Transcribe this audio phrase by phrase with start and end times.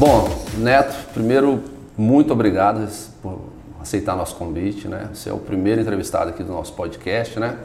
[0.00, 1.60] Bom, Neto, primeiro,
[1.94, 2.88] muito obrigado
[3.22, 3.38] por
[3.82, 5.10] aceitar nosso convite, né?
[5.12, 7.56] Você é o primeiro entrevistado aqui do nosso podcast, né?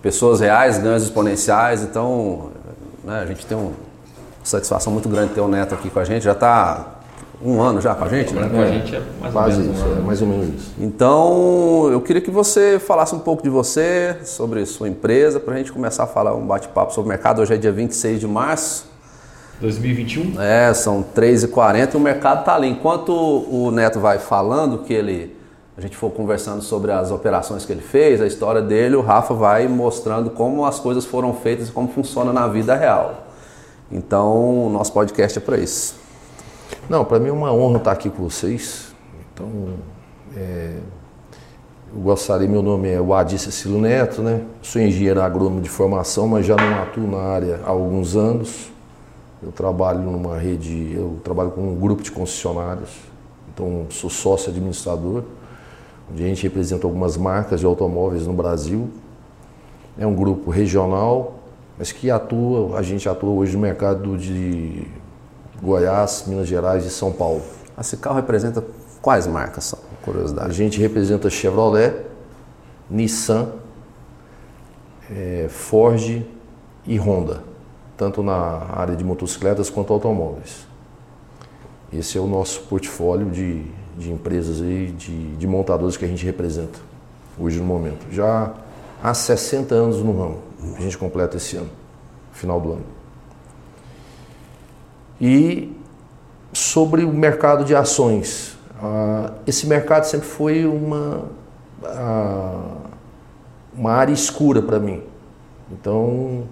[0.00, 2.50] Pessoas reais, ganhos exponenciais, então
[3.04, 3.72] né, a gente tem uma
[4.42, 6.22] satisfação muito grande ter o Neto aqui com a gente.
[6.22, 6.94] Já está
[7.44, 8.48] um ano já com a gente, né?
[8.48, 9.76] Com a gente é mais ou Quase menos.
[9.76, 10.00] isso, um ano.
[10.00, 10.74] é mais ou menos isso.
[10.80, 15.58] Então, eu queria que você falasse um pouco de você, sobre sua empresa, para a
[15.58, 17.42] gente começar a falar um bate-papo sobre o mercado.
[17.42, 18.95] Hoje é dia 26 de março,
[19.60, 20.40] 2021?
[20.40, 22.68] é, são 3h40 e o mercado está ali.
[22.68, 25.36] Enquanto o Neto vai falando, que ele,
[25.76, 29.34] a gente for conversando sobre as operações que ele fez, a história dele, o Rafa
[29.34, 33.26] vai mostrando como as coisas foram feitas e como funciona na vida real.
[33.90, 35.94] Então, o nosso podcast é para isso.
[36.88, 38.94] Não, para mim é uma honra estar aqui com vocês.
[39.32, 39.48] Então,
[40.36, 40.76] é,
[41.94, 44.42] eu gostaria, meu nome é Wadi Cecílio Neto, né?
[44.60, 48.75] Sou engenheiro agrônomo de formação, mas já não atuo na área há alguns anos.
[49.42, 52.90] Eu trabalho numa rede, eu trabalho com um grupo de concessionários,
[53.52, 55.24] então sou sócio administrador,
[56.10, 58.88] onde a gente representa algumas marcas de automóveis no Brasil.
[59.98, 61.34] É um grupo regional,
[61.78, 64.86] mas que atua, a gente atua hoje no mercado de
[65.62, 67.42] Goiás, Minas Gerais e São Paulo.
[67.78, 68.64] Esse carro representa
[69.02, 69.78] quais marcas são?
[69.78, 70.52] A Curiosidade.
[70.54, 71.94] gente representa Chevrolet,
[72.88, 73.50] Nissan,
[75.10, 76.22] eh, Ford
[76.86, 77.42] e Honda,
[77.96, 80.66] tanto na área de motocicletas quanto automóveis.
[81.92, 83.64] Esse é o nosso portfólio de,
[83.96, 86.78] de empresas e de, de montadores que a gente representa
[87.38, 88.06] hoje no momento.
[88.12, 88.52] Já
[89.02, 90.38] há 60 anos no ramo,
[90.76, 91.70] a gente completa esse ano,
[92.32, 92.84] final do ano.
[95.20, 95.74] E
[96.52, 101.24] sobre o mercado de ações, ah, esse mercado sempre foi uma,
[101.84, 102.76] ah,
[103.74, 105.02] uma área escura para mim.
[105.70, 106.44] Então,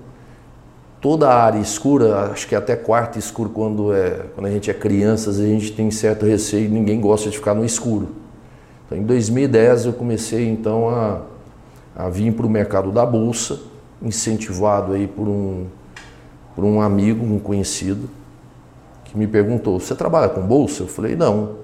[1.04, 4.72] toda a área escura, acho que até quarto escuro quando, é, quando a gente é
[4.72, 8.08] criança, a gente tem certo receio, ninguém gosta de ficar no escuro.
[8.86, 11.20] Então, em 2010 eu comecei então a,
[11.94, 13.60] a vir para o mercado da bolsa,
[14.00, 15.66] incentivado aí por um,
[16.56, 18.08] por um amigo, um conhecido,
[19.04, 20.84] que me perguntou: Você trabalha com bolsa?
[20.84, 21.63] Eu falei: Não.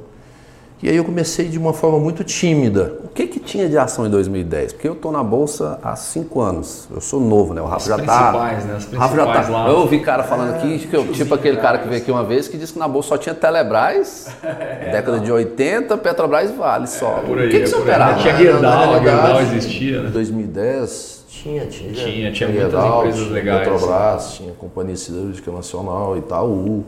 [0.82, 2.94] E aí eu comecei de uma forma muito tímida.
[3.04, 4.72] O que, que tinha de ação em 2010?
[4.72, 6.88] Porque eu estou na bolsa há cinco anos.
[6.90, 7.60] Eu sou novo, né?
[7.60, 8.02] O Rafa As já tá.
[8.30, 8.74] principais, né?
[8.76, 9.52] As Rafa já principais tá.
[9.52, 9.68] lá.
[9.68, 12.48] Eu ouvi cara falando aqui, que eu- tipo aquele cara que veio aqui uma vez
[12.48, 14.28] que disse que na bolsa só tinha Telebrás,
[14.90, 17.18] década de 80, Petrobras e Vale só.
[17.18, 17.88] É, Por aí, o que, que é você por aí.
[17.88, 18.18] operava?
[18.22, 20.10] Tinha Gerdau, realidade, Gerdau existia, Em né?
[20.10, 21.92] 2010 tinha, tinha.
[21.92, 23.68] Tinha, tinha muitas empresas tinha legais.
[23.68, 26.84] Petrobras, tinha Companhia Siderúrgica Nacional, Itaú,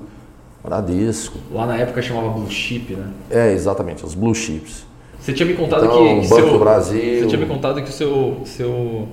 [0.65, 1.39] Bradesco.
[1.53, 3.07] Lá na época chamava Blue Chip, né?
[3.31, 4.85] É, exatamente, os blue chips.
[5.21, 7.21] Você tinha me contado Então, que Banco seu, do Brasil.
[7.21, 9.09] Você tinha me contado que o seu, seu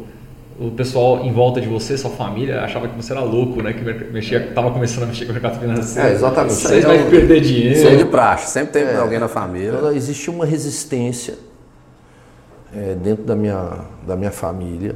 [0.59, 3.71] o pessoal em volta de você, sua família, achava que você era louco, né?
[3.73, 6.07] Que mexia, tava começando a mexer com o mercado financeiro.
[6.07, 6.53] É, exatamente.
[6.53, 7.75] Vocês É vão o- perder dinheiro.
[7.77, 8.97] Isso é de praxe, sempre tem É.
[8.97, 9.73] alguém na família.
[9.77, 11.35] Então, existia uma resistência
[12.75, 14.95] é, dentro da minha, da minha família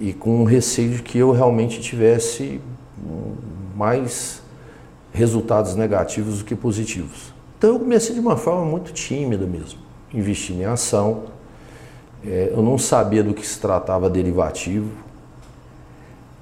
[0.00, 2.60] e com um receio de que eu realmente tivesse
[3.76, 4.41] mais
[5.12, 7.32] resultados negativos do que positivos.
[7.58, 9.78] Então eu comecei de uma forma muito tímida mesmo,
[10.12, 11.24] investindo em ação.
[12.24, 14.90] É, eu não sabia do que se tratava derivativo,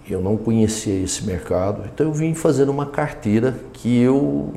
[0.08, 4.52] eu não conhecia esse mercado, então eu vim fazendo uma carteira que eu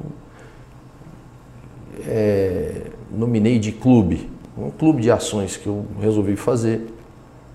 [2.05, 6.87] é, nominei de clube, um clube de ações que eu resolvi fazer,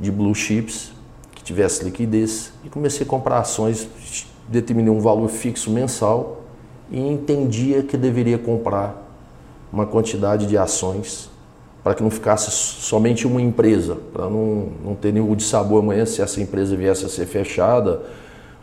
[0.01, 0.93] de blue chips,
[1.35, 3.89] que tivesse liquidez, e comecei a comprar ações,
[4.49, 6.39] determinei um valor fixo mensal
[6.91, 9.06] e entendia que deveria comprar
[9.72, 11.31] uma quantidade de ações
[11.82, 16.04] para que não ficasse somente uma empresa, para não, não ter nenhum de sabor amanhã
[16.04, 18.03] se essa empresa viesse a ser fechada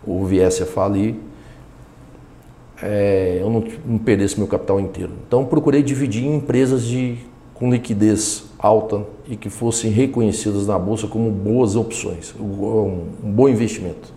[0.05, 1.15] ou viesse a falir
[2.81, 5.11] é, eu não, não perdesse meu capital inteiro.
[5.27, 7.17] Então procurei dividir em empresas de,
[7.53, 13.47] com liquidez alta e que fossem reconhecidas na bolsa como boas opções, um, um bom
[13.47, 14.13] investimento.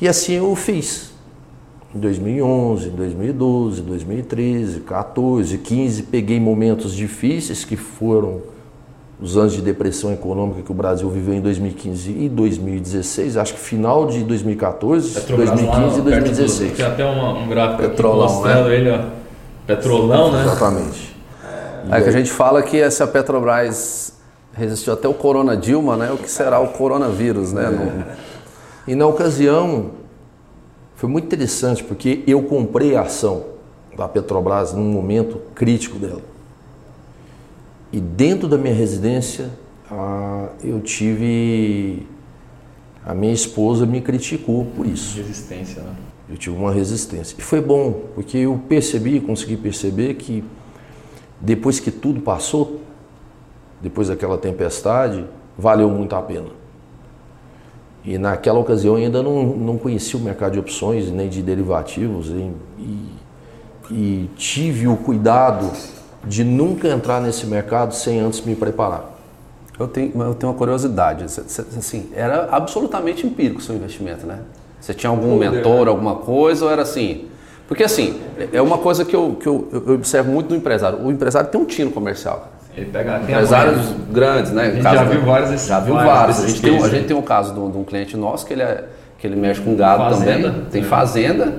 [0.00, 1.14] E assim eu fiz.
[1.96, 8.42] Em 2011, 2012, 2013, 14, 15, peguei momentos difíceis que foram
[9.18, 13.60] os anos de depressão econômica que o Brasil viveu em 2015 e 2016, acho que
[13.60, 16.72] final de 2014, Petrobras 2015 lá, e perto do- 2016.
[16.76, 19.00] Tem até uma- um gráfico aqui Petrolão, mostrando ele, ó.
[19.66, 20.42] Petrolão, né?
[20.42, 21.16] Exatamente.
[21.90, 24.12] É que a gente fala que essa Petrobras
[24.52, 26.12] resistiu até o Corona Dilma, né?
[26.12, 27.70] O que será o coronavírus, né?
[27.70, 28.04] Não-
[28.86, 29.92] E na ocasião,
[30.96, 33.44] foi muito interessante porque eu comprei a ação
[33.96, 36.22] da Petrobras num momento crítico dela.
[37.92, 39.50] E dentro da minha residência,
[39.90, 42.06] ah, eu tive
[43.04, 45.16] A minha esposa me criticou por isso.
[45.18, 45.94] Resistência, né?
[46.28, 47.36] Eu tive uma resistência.
[47.38, 50.42] E foi bom, porque eu percebi, consegui perceber que
[51.40, 52.80] depois que tudo passou,
[53.80, 55.24] depois daquela tempestade,
[55.56, 56.48] valeu muito a pena.
[58.06, 62.28] E naquela ocasião eu ainda não, não conhecia o mercado de opções nem de derivativos
[62.28, 63.10] e, e,
[63.90, 65.72] e tive o cuidado
[66.24, 69.12] de nunca entrar nesse mercado sem antes me preparar.
[69.78, 71.24] Eu tenho, eu tenho uma curiosidade.
[71.24, 74.38] Assim, era absolutamente empírico o seu investimento, né?
[74.80, 77.26] Você tinha algum mentor, alguma coisa, ou era assim?
[77.66, 78.20] Porque assim,
[78.52, 81.04] é uma coisa que eu, que eu, eu observo muito no empresário.
[81.04, 82.52] O empresário tem um tino comercial.
[82.76, 84.66] Ele pega empresários grandes, né?
[84.66, 86.44] A gente já viu vários Já viu vários.
[86.44, 88.52] A gente, tem, a gente tem um caso de um, de um, cliente nosso que
[88.52, 88.84] ele, é,
[89.18, 90.84] que ele mexe com gado fazenda, também, tem é.
[90.84, 91.54] fazenda.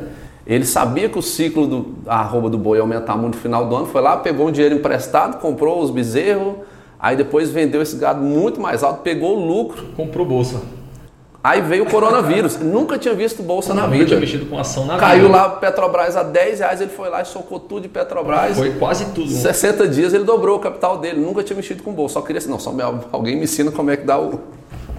[0.45, 3.67] Ele sabia que o ciclo do a arroba do boi ia aumentar muito no final
[3.67, 6.53] do ano, foi lá, pegou um dinheiro emprestado, comprou os bezerros,
[6.99, 9.87] aí depois vendeu esse gado muito mais alto, pegou o lucro.
[9.95, 10.61] Comprou bolsa.
[11.43, 12.57] Aí veio o coronavírus.
[12.59, 13.95] Nunca tinha visto bolsa na vida.
[13.95, 15.37] Nunca tinha mexido com ação na Caiu vida.
[15.37, 18.57] lá Petrobras a 10 reais, ele foi lá e socou tudo de Petrobras.
[18.57, 19.29] Foi quase tudo.
[19.29, 21.19] 60 dias ele dobrou o capital dele.
[21.19, 22.15] Nunca tinha mexido com bolsa.
[22.15, 22.73] Só queria assim, não, só
[23.11, 24.39] alguém me ensina como é que dá o.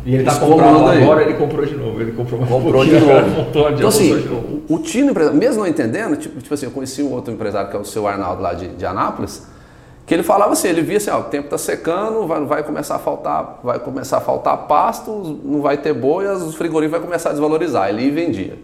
[0.06, 2.00] E ele está comprando agora, ele comprou de novo.
[2.00, 3.46] Ele comprou mais comprou de novo.
[3.76, 4.14] então, assim,
[4.68, 7.76] o, o Tino, mesmo não entendendo, tipo, tipo, assim, eu conheci um outro empresário que
[7.76, 9.46] é o seu Arnaldo lá de, de Anápolis
[10.08, 12.96] que ele falava assim, ele via assim, ó, o tempo está secando, vai, vai começar
[12.96, 17.28] a faltar, vai começar a faltar pasto, não vai ter boi, os frigoríficos vai começar
[17.28, 17.90] a desvalorizar.
[17.90, 18.58] Ele ia e vendia.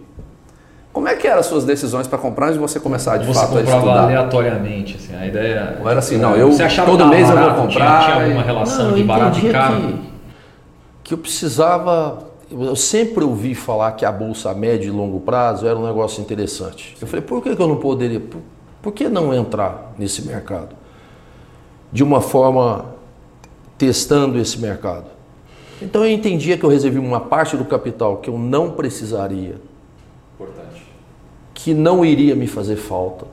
[0.91, 3.41] Como é que eram as suas decisões para comprar antes de você começar de você
[3.41, 3.73] fato a estudar?
[3.73, 5.79] Você comprava aleatoriamente, assim, a ideia...
[5.83, 6.51] Ou era assim, não, eu
[6.87, 8.05] todo mês barato, eu vou comprar...
[8.05, 9.77] Tinha, tinha alguma relação não, de barato e caro?
[9.77, 10.01] Que,
[11.05, 12.21] que eu precisava...
[12.51, 16.23] Eu sempre ouvi falar que a bolsa a médio e longo prazo era um negócio
[16.23, 16.97] interessante.
[17.03, 18.21] Eu falei, por que, que eu não poderia...
[18.21, 18.41] Por,
[18.81, 20.84] por que não entrar nesse mercado?
[21.95, 22.87] De uma forma
[23.79, 25.07] testando esse mercado.
[25.81, 29.61] Então eu entendia que eu reservi uma parte do capital que eu não precisaria,
[30.35, 30.83] Importante.
[31.55, 33.27] que não iria me fazer falta.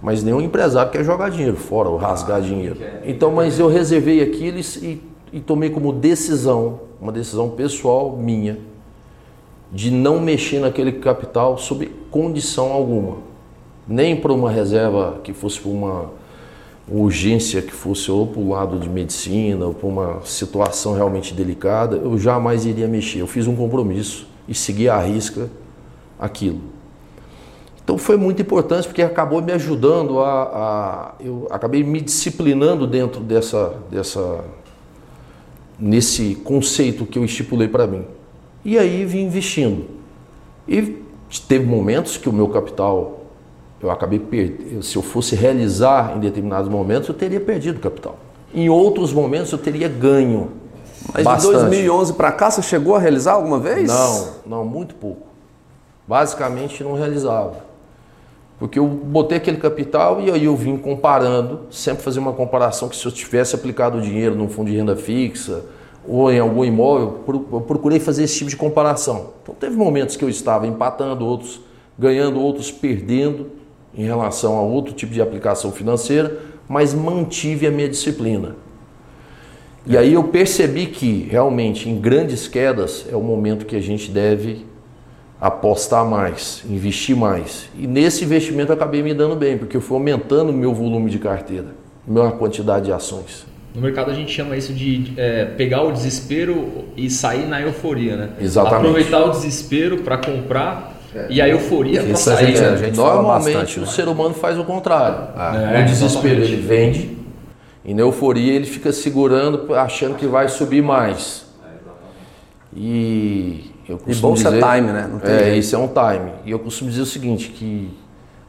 [0.00, 2.76] Mas nenhum empresário quer jogar dinheiro fora ou rasgar ah, dinheiro.
[2.76, 8.58] Quer, então, mas eu reservei aquilo e, e tomei como decisão, uma decisão pessoal minha,
[9.70, 13.18] de não mexer naquele capital sob condição alguma.
[13.86, 16.10] Nem para uma reserva que fosse uma
[16.88, 21.96] urgência que fosse ou para o lado de medicina ou para uma situação realmente delicada,
[21.96, 23.20] eu jamais iria mexer.
[23.20, 25.50] Eu fiz um compromisso e segui à risca
[26.18, 26.60] aquilo.
[27.82, 33.20] Então foi muito importante porque acabou me ajudando a, a eu acabei me disciplinando dentro
[33.20, 34.44] dessa dessa
[35.78, 38.04] nesse conceito que eu estipulei para mim.
[38.64, 39.86] E aí vim investindo.
[40.66, 41.00] E
[41.48, 43.15] teve momentos que o meu capital
[43.86, 44.82] eu acabei perdendo.
[44.82, 48.16] Se eu fosse realizar em determinados momentos, eu teria perdido capital.
[48.52, 50.50] Em outros momentos, eu teria ganho.
[51.12, 51.54] Mas bastante.
[51.54, 53.88] de 2011 para cá, você chegou a realizar alguma vez?
[53.88, 55.26] Não, não, muito pouco.
[56.06, 57.64] Basicamente, não realizava.
[58.58, 62.96] Porque eu botei aquele capital e aí eu vim comparando, sempre fazer uma comparação que
[62.96, 65.62] se eu tivesse aplicado o dinheiro num fundo de renda fixa
[66.08, 67.20] ou em algum imóvel,
[67.52, 69.34] eu procurei fazer esse tipo de comparação.
[69.42, 71.60] Então teve momentos que eu estava empatando, outros
[71.98, 73.50] ganhando, outros perdendo
[73.96, 76.38] em relação a outro tipo de aplicação financeira,
[76.68, 78.56] mas mantive a minha disciplina.
[79.86, 84.10] E aí eu percebi que realmente em grandes quedas é o momento que a gente
[84.10, 84.66] deve
[85.40, 87.68] apostar mais, investir mais.
[87.78, 91.08] E nesse investimento eu acabei me dando bem, porque eu fui aumentando o meu volume
[91.08, 91.68] de carteira,
[92.06, 93.46] minha quantidade de ações.
[93.74, 98.16] No mercado a gente chama isso de é, pegar o desespero e sair na euforia,
[98.16, 98.30] né?
[98.40, 98.88] Exatamente.
[98.88, 101.26] Aproveitar o desespero para comprar é.
[101.30, 102.46] E a euforia para sair.
[102.48, 103.86] Gente, a gente Normalmente bastante, o né?
[103.88, 105.28] ser humano faz o contrário.
[105.34, 106.52] Ah, é, o desespero exatamente.
[106.52, 107.16] ele vende
[107.84, 111.46] e na euforia ele fica segurando, achando que vai subir mais.
[112.74, 115.10] E eu costumo e bolsa dizer, é time, né?
[115.22, 116.32] é, isso é um time.
[116.44, 117.90] E eu costumo dizer o seguinte, que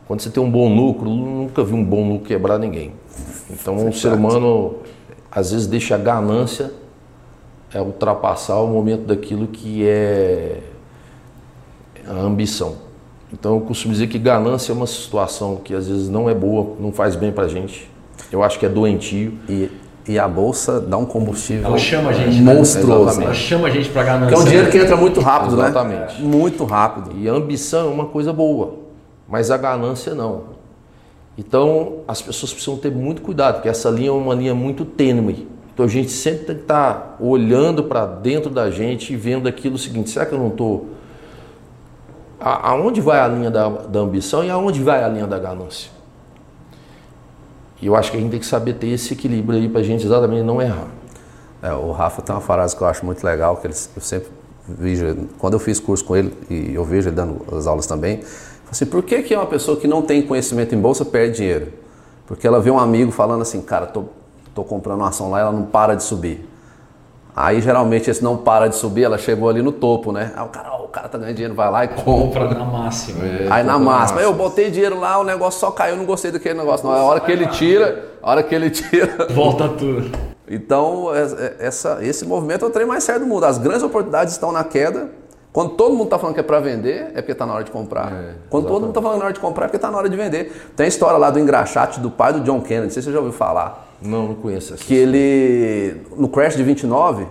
[0.06, 2.94] quando você tem um bom lucro, nunca vi um bom lucro quebrar ninguém.
[3.50, 4.78] Então o ser humano
[5.32, 6.72] às vezes deixa a ganância
[7.74, 10.62] é ultrapassar o momento daquilo que é
[12.10, 12.76] a ambição.
[13.32, 16.76] Então eu costumo dizer que ganância é uma situação que às vezes não é boa,
[16.80, 17.90] não faz bem para a gente.
[18.32, 19.34] Eu acho que é doentio.
[19.50, 19.70] E,
[20.08, 22.54] e a bolsa dá um combustível Ela chama a gente, né?
[22.54, 23.20] monstruoso.
[23.20, 23.26] Né?
[23.26, 24.28] Ela chama a gente para ganância.
[24.30, 25.64] Que é um dinheiro que entra muito rápido, né?
[25.64, 26.22] Exatamente.
[26.22, 26.28] né?
[26.28, 27.12] Muito rápido.
[27.18, 28.76] E a ambição é uma coisa boa,
[29.28, 30.58] mas a ganância não.
[31.38, 35.48] Então as pessoas precisam ter muito cuidado, porque essa linha é uma linha muito tênue.
[35.74, 39.48] Então a gente sempre tem que estar tá olhando para dentro da gente e vendo
[39.48, 40.88] aquilo o seguinte: será que eu não estou
[42.40, 45.92] aonde vai a linha da, da ambição e aonde vai a linha da ganância.
[47.82, 49.84] E eu acho que a gente tem que saber ter esse equilíbrio aí para a
[49.84, 50.88] gente exatamente não errar.
[51.62, 54.30] É, o Rafa tem uma frase que eu acho muito legal, que ele, eu sempre
[54.68, 58.22] vejo, quando eu fiz curso com ele, e eu vejo ele dando as aulas também,
[58.70, 61.74] assim, por que, que uma pessoa que não tem conhecimento em bolsa perde dinheiro?
[62.26, 64.06] Porque ela vê um amigo falando assim, cara, tô,
[64.54, 66.48] tô comprando uma ação lá, ela não para de subir.
[67.40, 70.32] Aí geralmente esse não para de subir, ela chegou ali no topo, né?
[70.36, 72.48] Aí o cara, ó, o cara tá ganhando dinheiro, vai lá e compra.
[72.48, 73.24] Compra na máxima.
[73.24, 76.58] É, Aí na máxima, eu botei dinheiro lá, o negócio só caiu, não gostei daquele
[76.58, 76.88] negócio.
[76.88, 79.28] Não, a hora que ele tira, a hora que ele tira.
[79.36, 80.10] Volta tudo.
[80.50, 83.46] Então, é- é- essa, esse movimento é o trem mais sério do mundo.
[83.46, 85.12] As grandes oportunidades estão na queda.
[85.54, 87.70] Quando todo mundo está falando que é para vender, é porque está na hora de
[87.72, 88.12] comprar.
[88.12, 89.92] É, Quando todo mundo está falando que é na hora de comprar, é porque está
[89.92, 90.72] na hora de vender.
[90.76, 93.14] Tem a história lá do engraxate do pai do John Kennedy, não sei se você
[93.14, 93.87] já ouviu falar.
[94.02, 94.84] Não, não conheço essa.
[94.84, 97.26] Que ele, no crash de 29,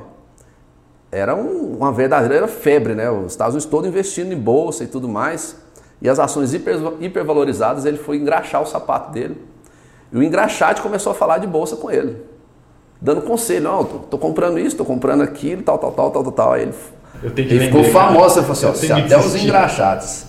[1.13, 3.11] era um- uma verdadeira febre, né?
[3.11, 5.57] Os Estados Unidos todos investindo em bolsa e tudo mais.
[6.03, 9.41] E as ações hiper, hipervalorizadas, ele foi engraxar o sapato dele.
[10.13, 12.23] E o engraxate começou a falar de bolsa com ele.
[13.01, 16.33] Dando conselho, não, tô, tô comprando isso, tô comprando aquilo, tal, tal, tal, tal, tal,
[16.33, 16.53] tal.
[16.53, 16.75] Aí ele,
[17.23, 20.27] Eu tenho que ele ficou famoso, ele falou assim, ó, Eu se até os engraxates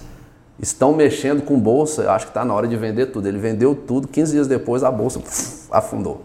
[0.59, 3.27] estão mexendo com bolsa, eu acho que está na hora de vender tudo.
[3.27, 5.19] Ele vendeu tudo, 15 dias depois a bolsa
[5.71, 6.21] afundou.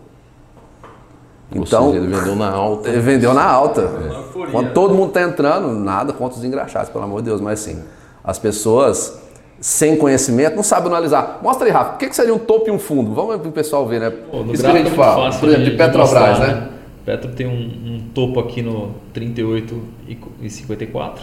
[1.56, 2.88] Ou Então, seja, ele vendeu na alta.
[2.88, 3.80] ele vendeu na alta.
[3.82, 4.50] euforia.
[4.52, 7.80] Quando todo mundo está entrando, nada contra os engraxados, pelo amor de Deus, mas sim,
[8.24, 9.20] as pessoas
[9.60, 11.38] sem conhecimento não sabem analisar.
[11.42, 13.14] Mostra aí, Rafa, o que, que seria um topo e um fundo?
[13.14, 14.10] Vamos para o pessoal ver, né?
[14.10, 16.68] Pô, no Isso que a gente é fala, fácil por exemplo, de Petrobras, mostrar, né?
[17.04, 17.50] Petro tem um,
[17.96, 21.18] um topo aqui no 38,54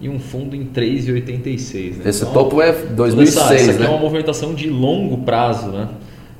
[0.00, 1.96] e um fundo em 3,86.
[1.98, 2.02] Né?
[2.06, 4.00] Esse Então, topo é Você sabe, 2006, Isso aqui é uma né?
[4.02, 5.88] movimentação de longo prazo, né?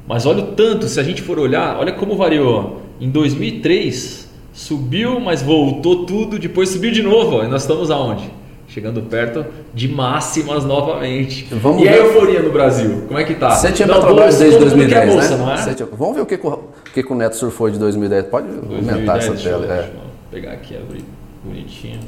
[0.07, 2.80] Mas olha o tanto, se a gente for olhar, olha como variou.
[3.01, 7.37] Em 2003 subiu, mas voltou tudo, depois subiu de novo.
[7.37, 8.31] ó, E nós estamos aonde?
[8.69, 11.49] Chegando perto de máximas novamente.
[11.51, 11.99] Vamos e a ver.
[11.99, 13.03] euforia no Brasil?
[13.09, 13.51] Como é que tá?
[13.51, 15.45] Você tinha bolsa, desde todo mundo quer 2010, bolsa, né?
[15.45, 15.89] não é?
[15.97, 16.59] Vamos ver o que, o,
[16.95, 18.27] que, o Neto surfou de 2010.
[18.27, 19.73] Pode aumentar 2010, essa deixa eu- tela.
[19.73, 19.77] é.
[19.79, 21.05] deixa eu pegar aqui, abrir
[21.43, 21.99] bonitinho.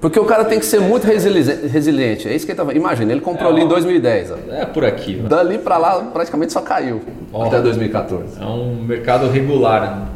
[0.00, 2.28] Porque o cara tem que ser muito resili- resiliente.
[2.28, 2.72] É isso que ele tava.
[2.72, 3.68] Imagina, ele comprou É, ali em ó.
[3.68, 4.30] 2010.
[4.30, 4.36] ó.
[4.52, 5.16] É por aqui.
[5.16, 5.28] né?
[5.28, 7.00] Dali pra lá praticamente só caiu.
[7.32, 7.46] Ó.
[7.46, 8.40] Até 2014.
[8.40, 9.96] É um mercado regular.
[9.96, 10.06] né?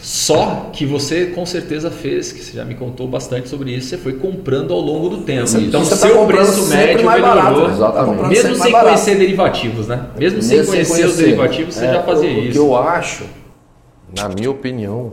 [0.00, 3.96] Só que você com certeza fez, que você já me contou bastante sobre isso, você
[3.96, 5.44] foi comprando ao longo do tempo.
[5.44, 7.68] Isso, então você tá seu comprando preço médio mais melhorou.
[7.68, 10.04] barato, tá comprando mesmo sem mais conhecer derivativos, né?
[10.18, 12.52] Mesmo sem Mesmo conhecer, os derivativos, você É, já fazia o, O isso.
[12.52, 13.24] que eu acho,
[14.14, 15.12] na minha opinião,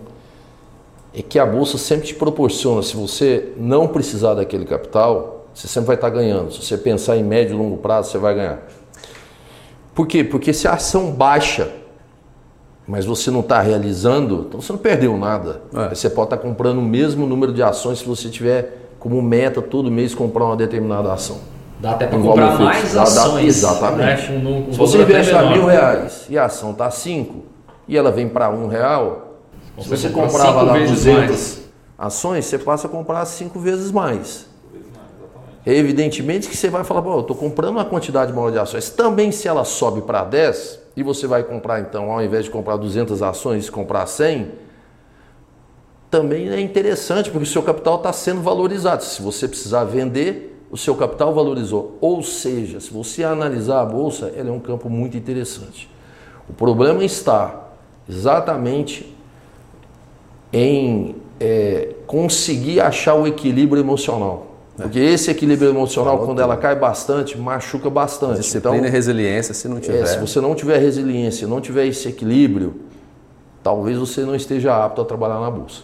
[1.13, 5.87] é que a bolsa sempre te proporciona, se você não precisar daquele capital, você sempre
[5.87, 6.51] vai estar ganhando.
[6.53, 8.59] Se você pensar em médio e longo prazo, você vai ganhar.
[9.93, 10.23] Por quê?
[10.23, 11.69] Porque se a ação baixa,
[12.87, 15.61] mas você não está realizando, então você não perdeu nada.
[15.75, 15.93] É.
[15.93, 19.91] Você pode estar comprando o mesmo número de ações se você tiver como meta todo
[19.91, 21.39] mês comprar uma determinada ação.
[21.79, 22.95] Dá até para Um comprar mais fixo.
[22.95, 23.45] Dá- dá- ações.
[23.47, 24.31] exatamente.
[24.31, 24.41] Né?
[24.43, 25.57] Com, um Se você até investe a menor.
[25.57, 27.43] mil reais e a ação está cinco
[27.87, 29.30] e ela vem para um real,
[29.79, 31.61] se você comprava lá vezes 200 mais.
[31.97, 34.47] ações, você passa a comprar cinco vezes mais.
[35.65, 38.89] Evidentemente que você vai falar, pô, eu estou comprando uma quantidade maior de ações.
[38.89, 42.77] Também se ela sobe para 10 e você vai comprar então, ao invés de comprar
[42.77, 44.51] 200 ações, comprar 100,
[46.09, 49.03] também é interessante porque o seu capital está sendo valorizado.
[49.03, 51.97] Se você precisar vender, o seu capital valorizou.
[52.01, 55.89] Ou seja, se você analisar a bolsa, ela é um campo muito interessante.
[56.49, 57.69] O problema está
[58.09, 59.10] exatamente
[60.53, 64.47] em é, conseguir achar o equilíbrio emocional.
[64.75, 66.43] Porque esse equilíbrio emocional, Falou quando tudo.
[66.43, 68.37] ela cai bastante, machuca bastante.
[68.39, 69.99] Disciplina Então, e resiliência, se não tiver.
[70.01, 72.75] é, se você não tiver resiliência, não tiver esse equilíbrio,
[73.61, 75.81] talvez você não esteja apto a trabalhar na bolsa.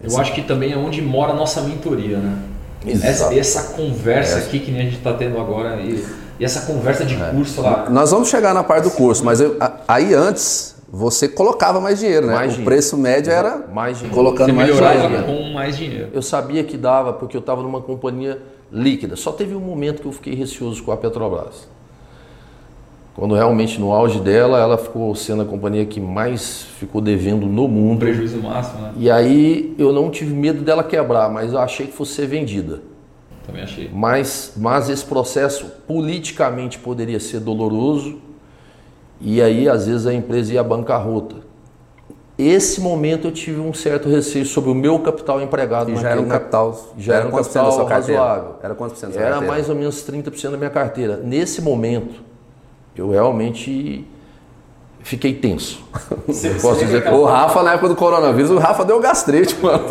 [0.00, 2.38] Eu acho que também é onde mora a nossa mentoria, né?
[2.86, 3.38] Essa, Exato.
[3.38, 6.04] essa conversa aqui que nem a gente está tendo agora e,
[6.38, 7.88] e essa conversa de curso lá.
[7.88, 11.98] Nós vamos chegar na parte do curso, mas eu- a- aí antes você colocava mais
[11.98, 12.34] dinheiro, né?
[12.34, 12.64] Mais o dinheiro.
[12.70, 14.14] preço médio era Mais dinheiro.
[14.14, 15.24] colocando Você mais melhorava dinheiro.
[15.26, 16.08] com mais dinheiro.
[16.12, 19.16] Eu sabia que dava porque eu estava numa companhia líquida.
[19.16, 21.68] Só teve um momento que eu fiquei receoso com a Petrobras.
[23.16, 27.68] Quando realmente no auge dela, ela ficou sendo a companhia que mais ficou devendo no
[27.68, 28.00] mundo.
[28.00, 28.92] prejuízo máximo, né?
[28.96, 32.80] E aí eu não tive medo dela quebrar, mas eu achei que fosse ser vendida.
[33.46, 33.90] Também achei.
[33.92, 38.18] Mas, mas esse processo politicamente poderia ser doloroso
[39.24, 41.36] e aí às vezes a empresa ia à bancarrota.
[42.36, 45.90] Esse momento eu tive um certo receio sobre o meu capital empregado.
[45.90, 46.92] E já era um capital.
[46.98, 48.54] já era um cento da capital razoável.
[48.62, 49.54] Era quantos por cento da sua Era carteira?
[49.54, 51.20] mais ou menos 30% da minha carteira.
[51.24, 52.20] Nesse momento,
[52.96, 54.04] eu realmente
[55.00, 55.84] fiquei tenso.
[56.26, 59.84] Eu posso dizer que O Rafa, na época do coronavírus, o Rafa deu gastrite, mano.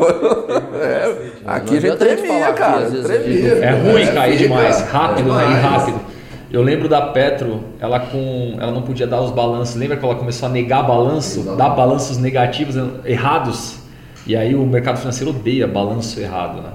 [0.82, 2.92] É, aqui a gente tremia, cara.
[2.92, 3.54] Tremia.
[3.54, 5.46] É ruim cair demais, rápido, né?
[5.46, 6.12] Rápido.
[6.54, 9.76] Eu lembro da Petro, ela com, ela não podia dar os balanços.
[9.76, 13.80] Lembra que ela começou a negar balanço, dar balanços negativos errados?
[14.28, 16.70] E aí o mercado financeiro odeia balanço errado, né?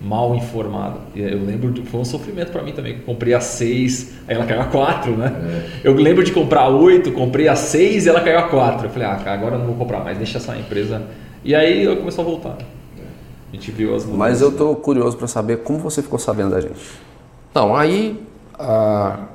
[0.00, 1.00] mal informado.
[1.14, 2.94] E eu lembro, de, foi um sofrimento para mim também.
[2.94, 5.32] Eu comprei a 6, aí ela caiu a 4, né?
[5.84, 5.88] É.
[5.88, 8.86] Eu lembro de comprar a 8, comprei a 6 e ela caiu a 4.
[8.86, 11.02] Eu falei, ah, cara, agora eu não vou comprar mais, deixa essa empresa.
[11.44, 12.56] E aí eu começou a voltar.
[12.56, 14.18] A gente viu as mudanças.
[14.18, 16.78] Mas eu tô curioso para saber como você ficou sabendo da gente.
[17.54, 18.20] Não, aí,
[18.58, 19.26] ah,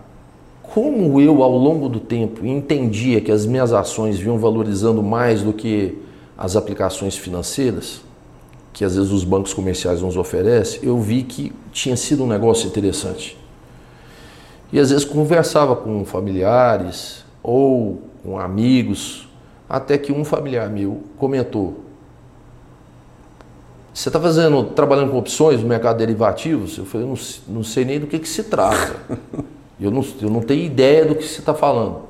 [0.61, 5.53] como eu ao longo do tempo entendia que as minhas ações vinham valorizando mais do
[5.53, 5.97] que
[6.37, 8.01] as aplicações financeiras,
[8.73, 12.67] que às vezes os bancos comerciais nos oferecem, eu vi que tinha sido um negócio
[12.67, 13.37] interessante.
[14.71, 19.29] E às vezes conversava com familiares ou com amigos,
[19.69, 21.82] até que um familiar meu comentou:
[23.93, 26.77] Você está fazendo, trabalhando com opções no mercado de derivativos?
[26.79, 27.15] Eu falei: Não,
[27.47, 28.95] não sei nem do que, que se trata.
[29.79, 32.01] eu, não, eu não tenho ideia do que você está falando.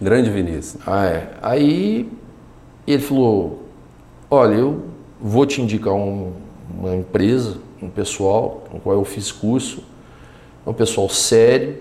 [0.00, 0.76] Grande Vinícius.
[0.86, 1.30] Ah, é.
[1.40, 2.06] Aí
[2.86, 3.62] ele falou:
[4.30, 4.82] Olha, eu
[5.18, 6.32] vou te indicar um,
[6.78, 9.82] uma empresa, um pessoal com o qual eu fiz curso,
[10.66, 11.80] um pessoal sério,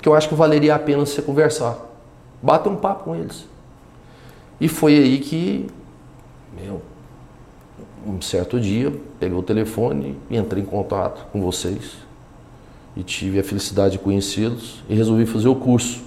[0.00, 1.78] que eu acho que valeria a pena você conversar.
[2.42, 3.46] Bata um papo com eles.
[4.58, 5.66] E foi aí que,
[6.58, 6.80] meu,
[8.06, 11.96] um certo dia, peguei o telefone e entrei em contato com vocês.
[12.96, 16.06] E tive a felicidade de conhecê-los e resolvi fazer o curso.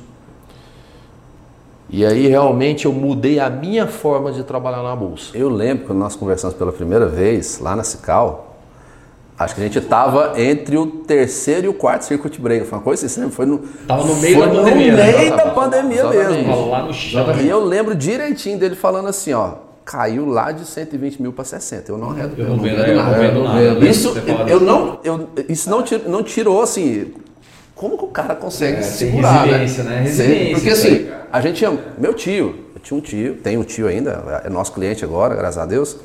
[1.89, 5.35] E aí realmente eu mudei a minha forma de trabalhar na bolsa.
[5.35, 8.57] Eu lembro quando nós conversamos pela primeira vez lá na Cical,
[9.37, 12.83] acho que a gente estava entre o terceiro e o quarto circuit break, foi uma
[12.83, 14.91] coisa assim, foi no Tava no meio foi da pandemia.
[14.91, 15.17] No né?
[15.17, 16.69] meio da pandemia mesmo.
[16.69, 17.25] Lá no chão.
[17.41, 21.91] E eu lembro direitinho dele falando assim, ó, caiu lá de 120 mil para 60.
[21.91, 22.91] Eu não, eu, eu não vendo, nada.
[22.91, 23.87] Eu não vendo nada.
[23.87, 24.13] Isso,
[24.47, 27.11] eu não, eu, isso não, tirou, não tirou assim
[27.73, 29.57] como que o cara consegue é, segurar, né?
[29.57, 29.89] resiliência, né?
[29.89, 30.01] né?
[30.01, 33.87] Resiliência, Porque assim, a gente tinha, meu tio, eu tinha um tio, tem um tio
[33.87, 35.97] ainda, é nosso cliente agora, graças a Deus.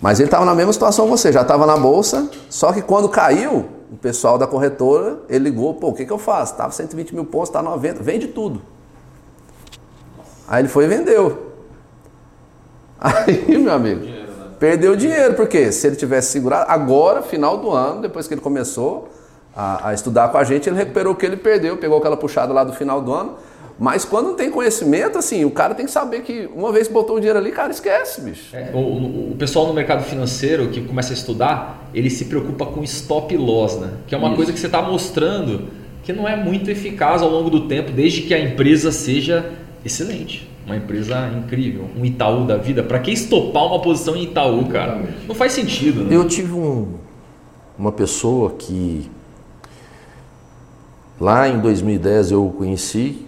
[0.00, 3.10] Mas ele estava na mesma situação que você, já estava na bolsa, só que quando
[3.10, 6.54] caiu, o pessoal da corretora, ele ligou, pô, o que, que eu faço?
[6.54, 8.62] Tava 120 mil pontos, tá 90, vende tudo.
[10.48, 11.45] Aí ele foi e vendeu.
[13.00, 14.46] Aí, meu amigo, dinheiro, né?
[14.58, 19.08] perdeu dinheiro, porque se ele tivesse segurado, agora, final do ano, depois que ele começou,
[19.54, 22.52] a, a, estudar com a gente, ele recuperou o que ele perdeu, pegou aquela puxada
[22.52, 23.36] lá do final do ano.
[23.78, 27.16] Mas quando não tem conhecimento, assim, o cara tem que saber que uma vez botou
[27.16, 28.56] o dinheiro ali, cara, esquece, bicho.
[28.56, 32.82] É, o, o, pessoal no mercado financeiro que começa a estudar, ele se preocupa com
[32.84, 33.90] stop loss, né?
[34.06, 34.36] Que é uma Isso.
[34.36, 35.68] coisa que você está mostrando
[36.02, 39.44] que não é muito eficaz ao longo do tempo, desde que a empresa seja
[39.84, 40.48] excelente.
[40.66, 42.82] Uma empresa incrível, um Itaú da vida.
[42.82, 45.00] Para que estopar uma posição em Itaú, cara?
[45.26, 46.02] Não faz sentido.
[46.02, 46.14] Né?
[46.14, 46.94] Eu tive um,
[47.78, 49.08] uma pessoa que
[51.18, 53.26] Lá em 2010 eu conheci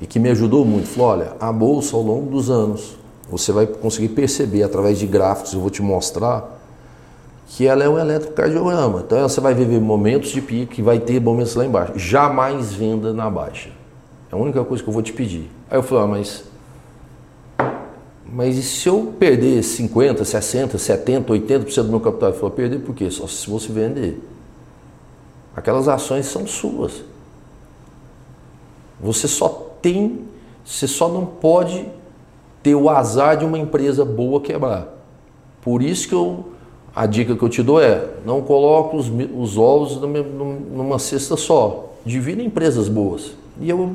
[0.00, 0.86] e que me ajudou muito.
[0.86, 2.96] Falou: olha, a bolsa ao longo dos anos,
[3.28, 6.60] você vai conseguir perceber através de gráficos, eu vou te mostrar,
[7.48, 9.02] que ela é um eletrocardiograma.
[9.04, 11.94] Então você vai viver momentos de pico e vai ter momentos lá embaixo.
[11.96, 13.70] Jamais venda na baixa.
[14.34, 15.48] É a única coisa que eu vou te pedir.
[15.70, 16.44] Aí eu falei: ah, mas.
[18.26, 22.30] Mas e se eu perder 50, 60, 70, 80% do meu capital?
[22.30, 23.08] Ele falou: perder por quê?
[23.12, 24.20] Só se você vender.
[25.54, 27.04] Aquelas ações são suas.
[29.00, 30.22] Você só tem,
[30.64, 31.86] você só não pode
[32.60, 34.88] ter o azar de uma empresa boa quebrar.
[35.62, 36.46] Por isso que eu,
[36.94, 41.36] a dica que eu te dou é, não coloque os, os ovos numa, numa cesta
[41.36, 41.92] só.
[42.04, 43.32] Divida em empresas boas.
[43.60, 43.94] E, eu,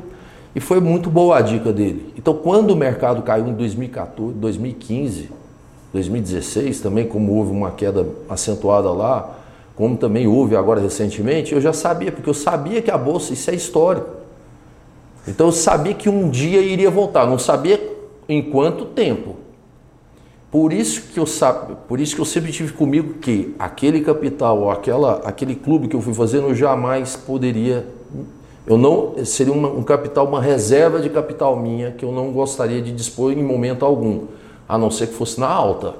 [0.54, 2.12] e foi muito boa a dica dele.
[2.16, 5.30] Então, quando o mercado caiu em 2014, 2015,
[5.92, 9.38] 2016, também como houve uma queda acentuada lá,
[9.76, 13.50] como também houve agora recentemente, eu já sabia, porque eu sabia que a bolsa, isso
[13.50, 14.08] é histórico.
[15.26, 17.80] Então eu sabia que um dia iria voltar, não sabia
[18.28, 19.36] em quanto tempo.
[20.50, 24.58] Por isso que eu sabe, por isso que eu sempre tive comigo que aquele capital
[24.58, 27.86] ou aquela, aquele clube que eu fui fazendo eu jamais poderia
[28.70, 32.80] eu não seria uma, um capital, uma reserva de capital minha que eu não gostaria
[32.80, 34.26] de dispor em momento algum,
[34.68, 35.94] a não ser que fosse na alta.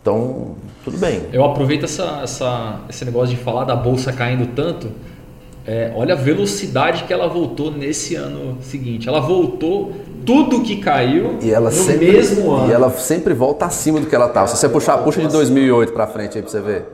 [0.00, 1.22] Então, tudo bem.
[1.32, 4.92] Eu aproveito essa, essa, esse negócio de falar da bolsa caindo tanto.
[5.66, 9.08] É, olha a velocidade que ela voltou nesse ano seguinte.
[9.08, 9.92] Ela voltou
[10.24, 12.70] tudo que caiu e ela no sempre, mesmo ano.
[12.70, 14.46] E ela sempre volta acima do que ela estava.
[14.46, 16.86] Se você puxar, puxa de 2008 para frente aí para você ver,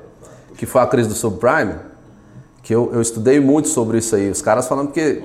[0.57, 1.75] que foi a crise do subprime,
[2.63, 4.31] que eu, eu estudei muito sobre isso aí.
[4.31, 5.23] Os caras falando que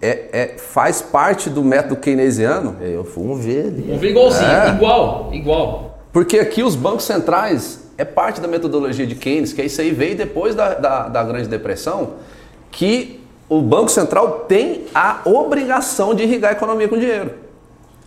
[0.00, 2.76] é, é, faz parte do método keynesiano.
[2.80, 3.92] Eu fui um ver ali.
[3.92, 4.68] Um ver igualzinho, é.
[4.70, 5.98] igual, igual.
[6.12, 10.16] Porque aqui os bancos centrais é parte da metodologia de Keynes, que isso aí veio
[10.16, 12.14] depois da, da, da Grande Depressão,
[12.70, 17.32] que o Banco Central tem a obrigação de irrigar a economia com dinheiro.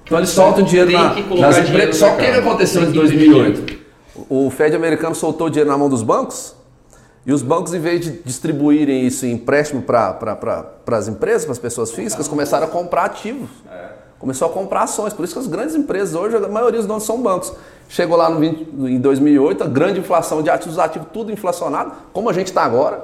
[0.04, 1.97] Então ele solta o dinheiro na, nas empresas.
[1.97, 3.86] Só que o que aconteceu em 2008?
[4.30, 6.56] O Fed americano soltou o dinheiro na mão dos bancos
[7.25, 11.53] e os bancos, em vez de distribuírem isso em empréstimo para pra, as empresas, para
[11.53, 13.49] as pessoas físicas, começaram a comprar ativos.
[14.19, 15.11] Começou a comprar ações.
[15.11, 17.51] Por isso que as grandes empresas hoje, a maioria dos donos são bancos.
[17.89, 22.29] Chegou lá no 20, em 2008, a grande inflação de ativos ativos, tudo inflacionado, como
[22.29, 23.03] a gente está agora.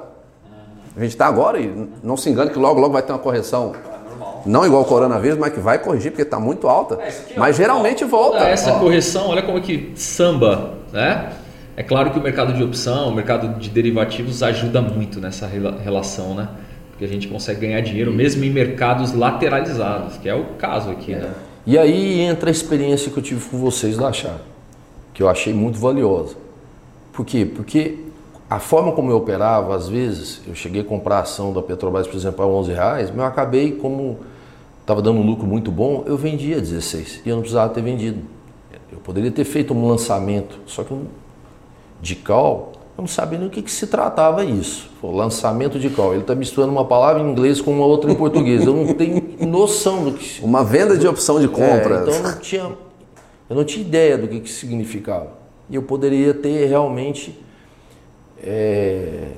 [0.96, 3.72] A gente está agora e não se engane que logo, logo vai ter uma correção.
[4.44, 6.96] Não igual o coronavírus, mas que vai corrigir porque está muito alta.
[6.96, 8.38] É, mas geralmente volta.
[8.38, 11.32] Essa correção, olha como é que samba, né?
[11.76, 16.34] É claro que o mercado de opção, o mercado de derivativos ajuda muito nessa relação,
[16.34, 16.48] né?
[16.90, 21.12] Porque a gente consegue ganhar dinheiro mesmo em mercados lateralizados, que é o caso aqui,
[21.14, 21.32] né?
[21.66, 24.42] E aí entra a experiência que eu tive com vocês da Chave,
[25.14, 26.36] que eu achei muito valiosa.
[27.12, 27.46] Por quê?
[27.46, 27.98] Porque
[28.50, 32.06] a forma como eu operava, às vezes, eu cheguei a comprar a ação da Petrobras,
[32.06, 34.18] por exemplo, a 11 reais, mas eu acabei, como
[34.82, 37.80] estava dando um lucro muito bom, eu vendia a 16 e eu não precisava ter
[37.80, 38.18] vendido.
[38.92, 41.06] Eu poderia ter feito um lançamento, só que eu
[42.02, 44.90] de call, eu não sabia nem o que, que se tratava isso.
[45.02, 46.12] Lançamento de call.
[46.12, 48.66] Ele está misturando uma palavra em inglês com uma outra em português.
[48.66, 50.42] Eu não tenho noção do que.
[50.44, 51.98] Uma venda de opção de compra.
[51.98, 52.72] É, então eu não tinha,
[53.48, 55.30] eu não tinha ideia do que, que significava.
[55.70, 57.40] E eu poderia ter realmente.
[58.44, 59.28] É,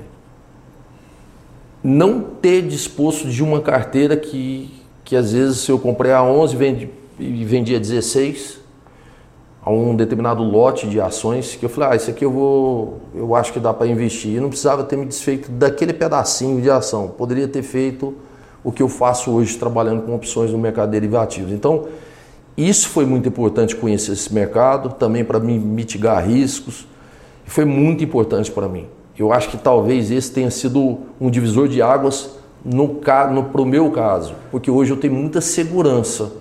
[1.83, 4.73] não ter disposto de uma carteira que,
[5.03, 8.59] que às vezes se eu comprei a 11 vendi, e vendia 16,
[9.65, 13.33] a um determinado lote de ações que eu falei, ah, isso aqui eu vou, eu
[13.33, 14.35] acho que dá para investir.
[14.35, 17.07] Eu não precisava ter me desfeito daquele pedacinho de ação.
[17.07, 18.13] Poderia ter feito
[18.63, 21.51] o que eu faço hoje trabalhando com opções no mercado de derivativos.
[21.51, 21.85] Então,
[22.55, 26.87] isso foi muito importante conhecer esse mercado, também para me mitigar riscos.
[27.43, 28.87] Foi muito importante para mim.
[29.17, 33.01] Eu acho que talvez esse tenha sido um divisor de águas no,
[33.33, 36.31] no pro meu caso, porque hoje eu tenho muita segurança.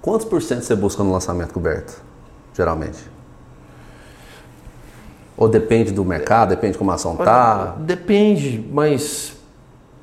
[0.00, 2.11] Quantos por cento você busca no lançamento coberto?
[2.54, 3.10] Geralmente?
[5.36, 7.74] Ou depende do mercado, depende de como a ação está?
[7.78, 9.32] Depende, mas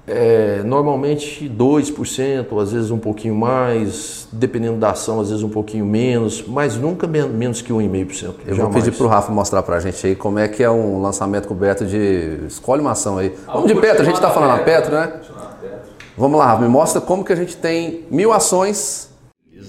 [0.10, 5.86] é, normalmente 2%, às vezes um pouquinho mais, dependendo da ação, às vezes um pouquinho
[5.86, 8.24] menos, mas nunca menos que 1,5%.
[8.46, 8.58] Eu jamais.
[8.58, 11.02] vou pedir para o Rafa mostrar para a gente aí como é que é um
[11.02, 12.40] lançamento coberto de.
[12.48, 13.36] Escolhe uma ação aí.
[13.46, 15.14] Vamos de Petro, a gente está falando a Petro, né?
[16.18, 19.10] Vamos lá, Rafa, me mostra como que a gente tem mil ações.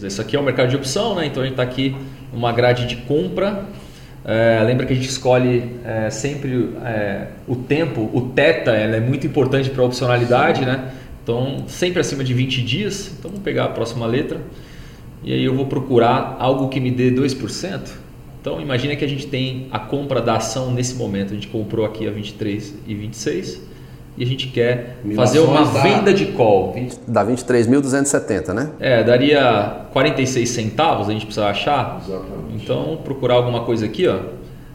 [0.02, 1.26] Esse aqui é o mercado de opção, né?
[1.26, 1.94] Então a gente está aqui
[2.32, 3.64] uma grade de compra.
[4.24, 9.00] É, lembra que a gente escolhe é, sempre é, o tempo, o teta ela é
[9.00, 10.92] muito importante para a opcionalidade, né?
[11.22, 13.12] Então, sempre acima de 20 dias.
[13.18, 14.40] Então, vamos pegar a próxima letra.
[15.22, 17.90] E aí eu vou procurar algo que me dê 2%.
[18.40, 21.32] Então, imagina que a gente tem a compra da ação nesse momento.
[21.32, 23.69] A gente comprou aqui a 23 e 26
[24.20, 26.76] e a gente quer fazer uma venda de call.
[27.09, 28.70] Dá 23.270, né?
[28.78, 32.02] É, daria 46 centavos, a gente precisa achar.
[32.04, 32.62] Exatamente.
[32.62, 34.18] Então, procurar alguma coisa aqui, ó,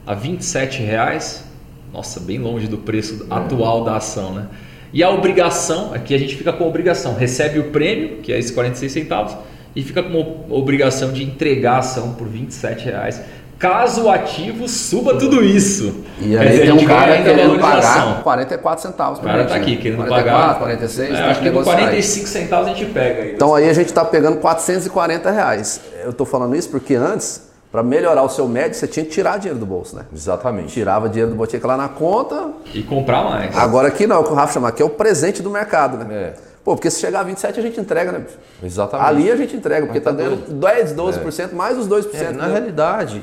[0.07, 1.45] a 27 reais.
[1.93, 3.33] Nossa, bem longe do preço é.
[3.35, 4.47] atual da ação, né?
[4.91, 8.39] E a obrigação, aqui a gente fica com a obrigação, recebe o prêmio, que é
[8.39, 9.37] esses 46 centavos,
[9.75, 13.21] e fica com a obrigação de entregar a ação por 27 reais
[13.65, 16.03] caso o ativo suba tudo isso.
[16.19, 19.19] E aí tem um cara querendo pagar 44 centavos.
[19.19, 20.59] O cara está aqui querendo 44, pagar.
[20.59, 23.23] 46, é, acho que no 45 centavos a gente pega.
[23.23, 23.33] Aí.
[23.33, 25.81] Então aí a gente está pegando 440 reais.
[26.03, 29.39] Eu estou falando isso porque antes, para melhorar o seu médio, você tinha que tirar
[29.39, 30.03] dinheiro do bolso, né?
[30.13, 30.71] Exatamente.
[30.71, 32.51] Tirava dinheiro do bolso, tinha que ir lá na conta.
[32.71, 33.57] E comprar mais.
[33.57, 36.13] Agora aqui não, o que o Rafa chama aqui é o presente do mercado, né?
[36.13, 36.33] É.
[36.63, 38.25] Pô, porque se chegar a 27 a gente entrega, né?
[38.63, 39.07] Exatamente.
[39.07, 41.55] Ali a gente entrega, porque está tá dando 10, 12%, é.
[41.55, 42.09] mais os 2%.
[42.13, 42.53] É, na né?
[42.53, 43.21] realidade,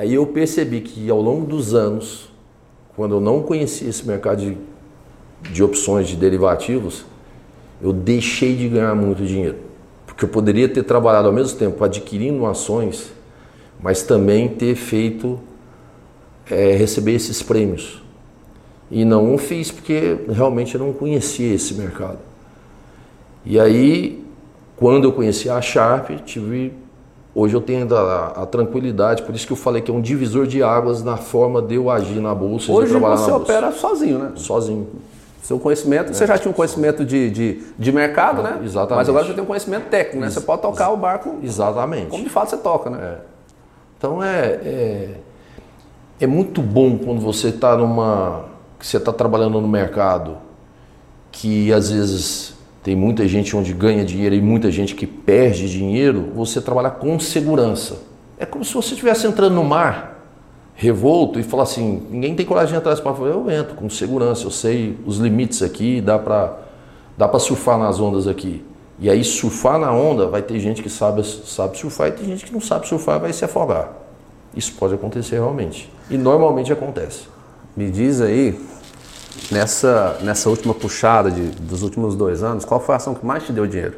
[0.00, 2.30] Aí eu percebi que ao longo dos anos,
[2.96, 4.56] quando eu não conhecia esse mercado de,
[5.52, 7.04] de opções de derivativos,
[7.82, 9.58] eu deixei de ganhar muito dinheiro.
[10.06, 13.12] Porque eu poderia ter trabalhado ao mesmo tempo adquirindo ações,
[13.78, 15.38] mas também ter feito,
[16.50, 18.02] é, receber esses prêmios.
[18.90, 22.20] E não fiz porque realmente eu não conhecia esse mercado.
[23.44, 24.24] E aí,
[24.76, 26.72] quando eu conheci a Sharp, tive
[27.40, 30.46] Hoje eu tenho a, a, tranquilidade, por isso que eu falei que é um divisor
[30.46, 32.70] de águas na forma de eu agir na bolsa.
[32.70, 34.32] Hoje você opera sozinho, né?
[34.36, 34.86] Sozinho.
[35.42, 38.60] Seu conhecimento, é, você já tinha um conhecimento de, de, de mercado, né?
[38.62, 38.98] Exatamente.
[38.98, 40.28] Mas agora você tem um conhecimento técnico, né?
[40.30, 41.38] Você pode tocar o barco.
[41.42, 42.08] Exatamente.
[42.08, 42.98] Como de fato você toca, né?
[43.00, 43.18] É.
[43.96, 45.10] Então é, é,
[46.20, 48.44] é muito bom quando você está numa.
[48.78, 50.36] que você está trabalhando no mercado
[51.32, 56.30] que às vezes tem muita gente onde ganha dinheiro e muita gente que perde dinheiro,
[56.34, 57.98] você trabalha com segurança.
[58.38, 60.18] É como se você estivesse entrando no mar
[60.74, 63.14] revolto e falar assim, ninguém tem coragem de entrar nesse mar.
[63.20, 66.56] Eu entro com segurança, eu sei os limites aqui, dá para
[67.18, 68.64] dá para surfar nas ondas aqui.
[68.98, 72.46] E aí surfar na onda, vai ter gente que sabe, sabe surfar e tem gente
[72.46, 73.92] que não sabe surfar vai se afogar.
[74.56, 75.92] Isso pode acontecer realmente.
[76.08, 77.28] E normalmente acontece.
[77.76, 78.58] Me diz aí,
[79.50, 83.44] nessa, nessa última puxada de, dos últimos dois anos, qual foi a ação que mais
[83.44, 83.96] te deu dinheiro?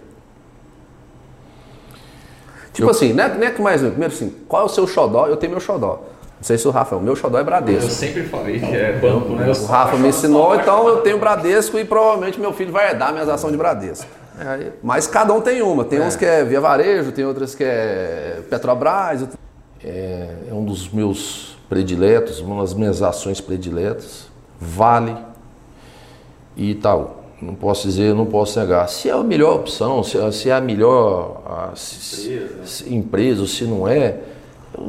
[2.73, 3.81] Tipo Eu- assim, né, né que mais.
[3.83, 5.27] Primeiro assim, qual é o seu xodó?
[5.27, 6.01] Eu tenho meu xodó.
[6.39, 7.91] Não sei se o Rafa, o meu xodó é Eu Bradesco.
[7.91, 9.49] sempre falei que é banco, né?
[9.49, 13.29] O Rafa me ensinou, então eu tenho Bradesco e provavelmente meu filho vai herdar minhas
[13.29, 14.07] ações de Bradesco.
[14.41, 15.85] É, Mas cada um tem uma.
[15.85, 16.03] Tem É.
[16.03, 19.21] uns que é via varejo, tem outras que é Petrobras.
[19.21, 19.39] outro-
[19.85, 24.32] é, é um dos meus prediletos, uma das minhas ações prediletas.
[24.63, 25.17] Vale
[26.57, 27.07] e Itaú.
[27.41, 28.89] Não posso dizer, não posso negar.
[28.89, 33.41] Se é a melhor opção, se é, se é a melhor ah, se- se- empresa,
[33.41, 34.17] ou se não é,
[34.79, 34.85] eu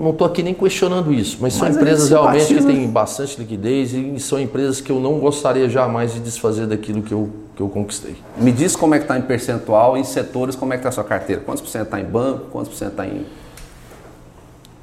[0.00, 1.38] não estou aqui nem questionando isso.
[1.40, 2.72] Mas são Mas a empresas realmente que simpatiza.
[2.72, 7.12] têm bastante liquidez e são empresas que eu não gostaria jamais de desfazer daquilo que
[7.12, 8.14] eu, que eu conquistei.
[8.36, 10.92] Me diz como é que está em percentual, em setores, como é que está a
[10.92, 11.42] sua carteira.
[11.44, 13.26] Quantos por cento está em banco, quantos por cento está em...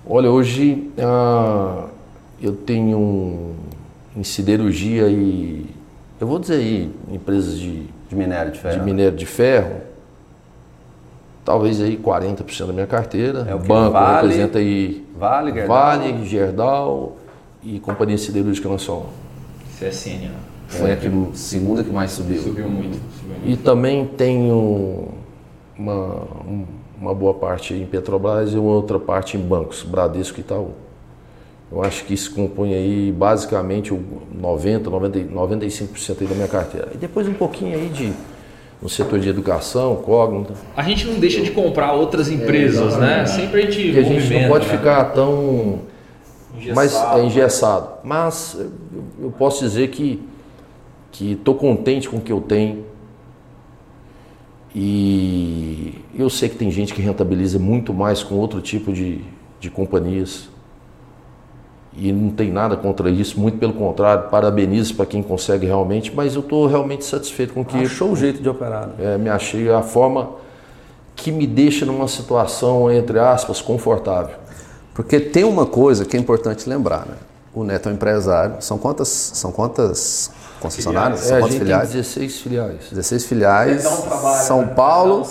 [0.06, 1.86] Olha, hoje ah,
[2.42, 3.54] eu tenho um-
[4.20, 5.66] em siderurgia e
[6.20, 8.80] eu vou dizer aí, empresas de, De minério de ferro.
[8.80, 9.78] de minério de ferro,
[11.46, 13.46] talvez aí 40% da minha carteira.
[13.50, 13.60] É o?
[13.60, 15.68] Banco Vale, representa aí Vale, Gerdau?
[15.78, 17.18] Vale, Gerdau
[17.64, 19.08] e Companhia Siderúrgica Nacional.
[19.80, 20.32] CSN, né?
[20.68, 22.42] Foi a que, segunda que mais subiu.
[22.42, 22.96] Subiu muito.
[23.18, 23.50] Subiu muito.
[23.50, 25.08] E também tenho
[25.78, 25.94] uma,
[26.46, 26.66] um-
[27.00, 30.72] uma boa parte em Petrobras e uma outra parte em bancos, Bradesco e Itaú.
[31.72, 34.04] Eu acho que isso compõe aí basicamente o
[34.34, 36.90] 90, 90, 95% aí da minha carteira.
[36.94, 38.12] E depois um pouquinho aí de
[38.82, 40.54] no setor de educação, cognita.
[40.76, 43.26] A gente não deixa de comprar outras empresas, né?
[43.26, 44.78] Sempre a gente Porque a gente não pode né?
[44.78, 45.80] ficar tão
[46.74, 47.90] mas Engessado, é engessado.
[48.04, 50.22] Mas eu, eu posso dizer que
[51.12, 52.86] que estou contente com o que eu tenho.
[54.74, 59.22] E eu sei que tem gente que rentabiliza muito mais com outro tipo de,
[59.60, 60.48] de companhias.
[61.98, 66.36] E não tem nada contra isso, muito pelo contrário, parabenizo para quem consegue realmente, mas
[66.36, 68.88] eu estou realmente satisfeito com que Achou o jeito de operar.
[68.88, 68.94] né?
[69.16, 70.30] é, me achei a forma
[71.16, 74.36] que me deixa numa situação, entre aspas, confortável.
[74.94, 77.16] Porque tem uma coisa que é importante lembrar, né?
[77.54, 78.56] O Neto é um empresário.
[78.60, 81.22] São quantas, são quantas concessionárias?
[81.24, 81.90] É, São a quantas filiais?
[81.90, 82.78] tem 16 filiais.
[82.92, 83.84] 16 filiais.
[83.84, 84.74] Dá um trabalho, São né?
[84.76, 85.24] Paulo.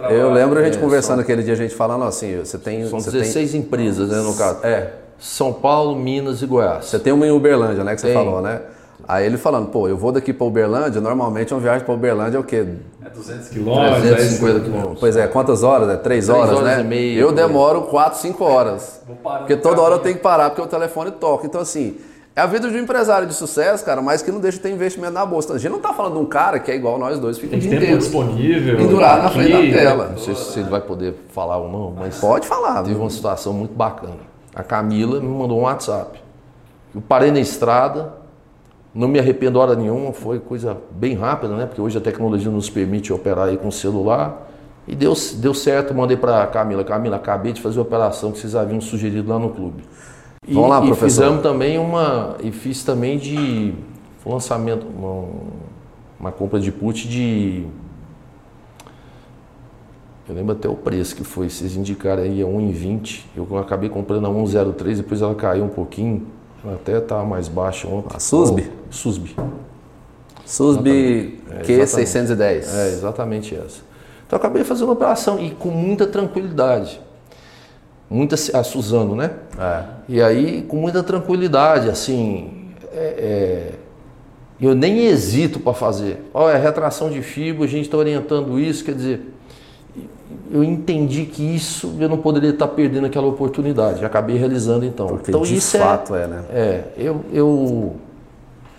[0.00, 0.04] Um.
[0.04, 2.88] Eu lembro a gente É, conversando aquele dia, a gente falando assim, você tem...
[2.88, 4.60] São você 16 empresas, né, no caso.
[4.60, 6.86] Tem, é, São Paulo, Minas e Goiás.
[6.86, 8.16] você tem uma em Uberlândia, né, que você Tem.
[8.16, 8.60] falou, né?
[9.06, 12.40] Aí ele falando, pô, eu vou daqui para Uberlândia, normalmente uma viagem para Uberlândia é
[12.40, 12.64] o quê?
[13.04, 14.98] É 200 quilômetros, 350 quilômetros.
[15.00, 15.88] Pois é, quantas horas?
[15.90, 16.80] É três Três horas, horas né?
[16.80, 19.02] e meia, eu demoro quatro, cinco horas.
[19.06, 21.46] Vou parar Porque toda hora eu tenho que parar, porque o telefone toca.
[21.46, 21.98] Então, assim,
[22.34, 24.70] é a vida de um empresário de sucesso, cara, mas que não deixa de ter
[24.70, 25.52] investimento na bolsa.
[25.52, 27.60] A gente não tá falando de um cara que é igual nós dois, fica Tem
[27.60, 27.98] tempo inteiro.
[27.98, 28.76] disponível.
[28.78, 30.08] Pendurar na frente da tela.
[30.12, 32.82] Não sei se ele vai poder falar ou não, mas Pode falar.
[32.82, 34.32] teve uma situação muito bacana.
[34.54, 36.22] A Camila me mandou um WhatsApp.
[36.94, 38.12] Eu parei na estrada,
[38.94, 41.66] não me arrependo hora nenhuma, foi coisa bem rápida, né?
[41.66, 44.48] Porque hoje a tecnologia nos permite operar aí com celular.
[44.86, 46.84] E deu, deu certo, mandei para Camila.
[46.84, 49.82] Camila, acabei de fazer a operação que vocês haviam sugerido lá no clube.
[50.46, 51.04] E, Vamos lá, e professor.
[51.06, 52.36] fizemos também uma.
[52.40, 53.74] E fiz também de
[54.24, 55.24] lançamento, uma,
[56.20, 57.66] uma compra de put de.
[60.28, 63.24] Eu lembro até o preço que foi, vocês indicaram aí a 1,20.
[63.36, 66.26] Eu acabei comprando a 1,03, depois ela caiu um pouquinho.
[66.64, 68.16] Ela até estava mais baixa ontem.
[68.16, 68.18] A
[68.90, 69.34] Susby?
[69.36, 69.64] Oh.
[70.44, 72.74] SUSB É, Q610.
[72.74, 73.82] É, exatamente essa.
[74.26, 77.00] Então eu acabei fazendo uma operação e com muita tranquilidade.
[78.08, 79.30] Muita, a Suzano, né?
[79.58, 79.84] É.
[80.08, 83.72] E aí, com muita tranquilidade, assim, é, é,
[84.60, 86.22] eu nem hesito para fazer.
[86.32, 89.34] Olha, retração de fibra, a gente está orientando isso, quer dizer,
[90.50, 94.04] eu entendi que isso eu não poderia estar perdendo aquela oportunidade.
[94.04, 95.06] Acabei realizando então.
[95.06, 96.42] Porque então de isso fato é, né?
[96.50, 97.96] é, eu, eu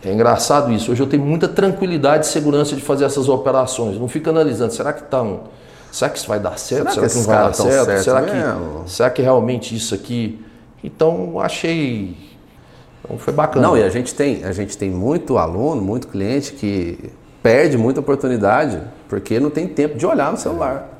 [0.03, 0.91] é engraçado isso.
[0.91, 3.99] Hoje eu tenho muita tranquilidade e segurança de fazer essas operações.
[3.99, 5.41] Não fico analisando, será que estão.
[5.91, 6.91] Será que isso vai dar certo?
[6.91, 7.85] Será que Será, que, esses não vai dar tão certo?
[7.85, 8.83] certos Será mesmo?
[8.83, 10.45] que, será que realmente isso aqui.
[10.83, 12.15] Então achei.
[13.03, 13.67] Então, foi bacana.
[13.67, 17.99] Não, e a gente tem, a gente tem muito aluno, muito cliente que perde muita
[17.99, 20.94] oportunidade porque não tem tempo de olhar no celular.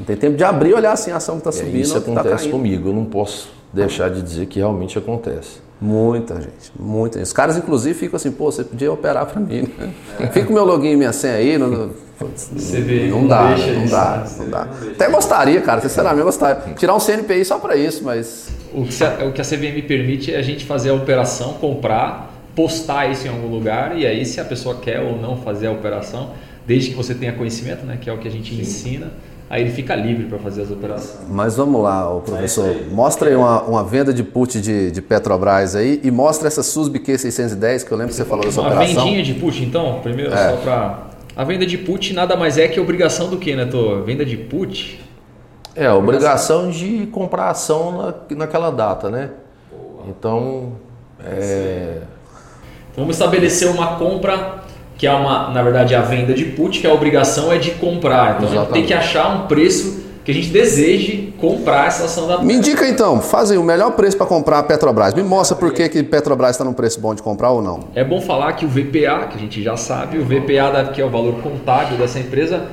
[0.00, 1.80] Não tem tempo de abrir e olhar assim a ação que está É, subindo.
[1.82, 2.50] isso tá acontece caindo.
[2.50, 2.88] comigo.
[2.88, 5.60] Eu não posso deixar de dizer que realmente acontece.
[5.80, 7.26] Muita gente, muita gente.
[7.26, 9.68] Os caras, inclusive, ficam assim, pô, você podia operar para mim.
[9.78, 9.92] Né?
[10.32, 11.56] Fica o meu login e minha senha aí.
[11.56, 14.30] Não, não, CVM não não dá, deixa não isso, dá, né?
[14.38, 14.64] não dá.
[14.66, 14.90] não deixa.
[14.92, 16.74] Até gostaria, cara, sinceramente, gostaria.
[16.74, 20.34] Tirar um CNPI só para isso, mas O que, a, o que a CVM permite
[20.34, 24.38] é a gente fazer a operação, comprar, postar isso em algum lugar e aí se
[24.40, 26.32] a pessoa quer ou não fazer a operação,
[26.66, 29.12] desde que você tenha conhecimento, né, que é o que a gente ensina,
[29.50, 31.18] aí ele fica livre para fazer as operações.
[31.28, 32.66] Mas vamos lá, ô professor.
[32.68, 32.88] É aí.
[32.90, 37.00] Mostra aí uma, uma venda de put de, de Petrobras aí e mostra essa SUSB
[37.00, 39.04] Q610, que eu lembro que você falou dessa Uma operação.
[39.04, 40.50] vendinha de put, então, primeiro É.
[40.50, 44.02] só para a venda de put nada mais é que obrigação do que, né, Tô?
[44.02, 45.00] Venda de put
[45.74, 47.92] É, a obrigação de comprar ação
[48.30, 49.30] na, naquela data, né?
[50.08, 50.72] Então,
[51.24, 51.98] é,
[52.92, 54.62] Então, vamos estabelecer uma compra
[55.00, 58.36] que é uma, na verdade, a venda de put, que a obrigação é de comprar.
[58.36, 58.86] Então a gente tem Exatamente.
[58.88, 63.18] que achar um preço que a gente deseje comprar essa ação da Me indica então,
[63.22, 65.14] faz aí o melhor preço para comprar a Petrobras.
[65.14, 67.80] Me mostra por que, que Petrobras está num preço bom de comprar ou não.
[67.94, 71.04] É bom falar que o VPA, que a gente já sabe, o VPA, que é
[71.04, 72.66] o valor contábil dessa empresa,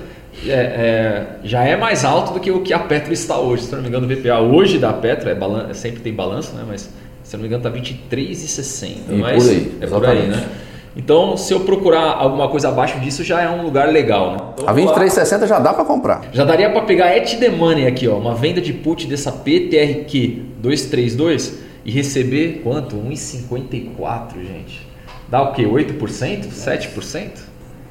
[0.45, 3.63] é- é, já é mais alto do que o que a Petro está hoje.
[3.63, 6.63] Se não me engano, o VPA hoje da Petro, é balan- sempre tem balanço, né?
[6.67, 6.89] mas
[7.23, 9.13] se não me engano está 23,60.
[9.13, 10.41] E mas por aí, é por aí, exatamente.
[10.41, 10.47] né?
[10.97, 14.37] Então, se eu procurar alguma coisa abaixo disso, já é um lugar legal, né?
[14.53, 14.95] Então, A vamos lá.
[14.97, 16.21] 2360 já dá para comprar.
[16.33, 20.41] Já daria para pegar at the money aqui, ó, uma venda de put dessa PTRQ
[20.57, 22.95] 232 e receber quanto?
[22.97, 24.87] 1,54, gente.
[25.29, 25.63] Dá o quê?
[25.63, 26.47] 8%?
[26.51, 27.29] 7%?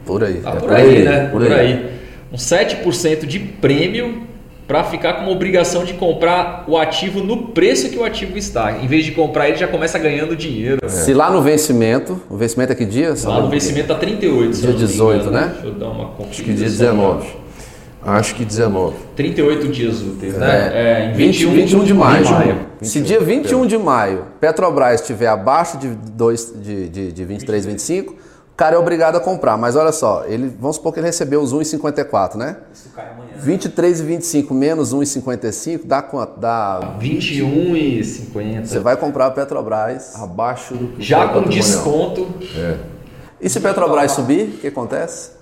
[0.05, 0.35] Por aí.
[0.41, 1.29] Tá É por aí, né?
[1.31, 1.73] por Por aí.
[1.73, 1.91] aí.
[2.33, 4.23] Um 7% de prêmio
[4.67, 8.79] para ficar com uma obrigação de comprar o ativo no preço que o ativo está.
[8.83, 10.79] Em vez de comprar, ele já começa ganhando dinheiro.
[10.89, 13.15] Se lá no vencimento, o vencimento é que dia?
[13.25, 15.31] Lá no vencimento tá 38, se Dia eu não me 18, engano.
[15.33, 15.51] né?
[15.55, 17.27] Deixa eu dar uma acho que dia 19.
[18.03, 18.95] Acho que 19.
[19.17, 20.71] 38 dias úteis, né?
[20.73, 22.25] É, em 20, 21, 21 de maio.
[22.25, 22.67] de maio.
[22.81, 28.13] Se dia 21 de maio Petrobras estiver abaixo de, 2, de, de, de 23, 25,
[28.13, 28.17] o
[28.57, 29.57] cara é obrigado a comprar.
[29.57, 32.57] Mas olha só, ele, vamos supor que ele recebeu os 1,54, né?
[32.73, 33.33] Isso cai amanhã.
[33.37, 36.41] 23 e 25 menos 1,55 dá quanto?
[36.41, 36.97] Dá.
[36.99, 38.67] 21 e 50.
[38.67, 40.15] Você vai comprar a Petrobras.
[40.17, 42.27] Abaixo do Já com desconto.
[43.41, 45.37] E se Petrobras subir, o que acontece?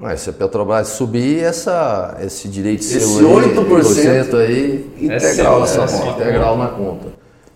[0.00, 5.30] Mas se a Petrobras subir, essa, esse direito Esse seu aí, 8% aí, É seu,
[5.30, 5.98] integral na é sua seu.
[5.98, 6.22] conta.
[6.22, 7.06] Integral na conta.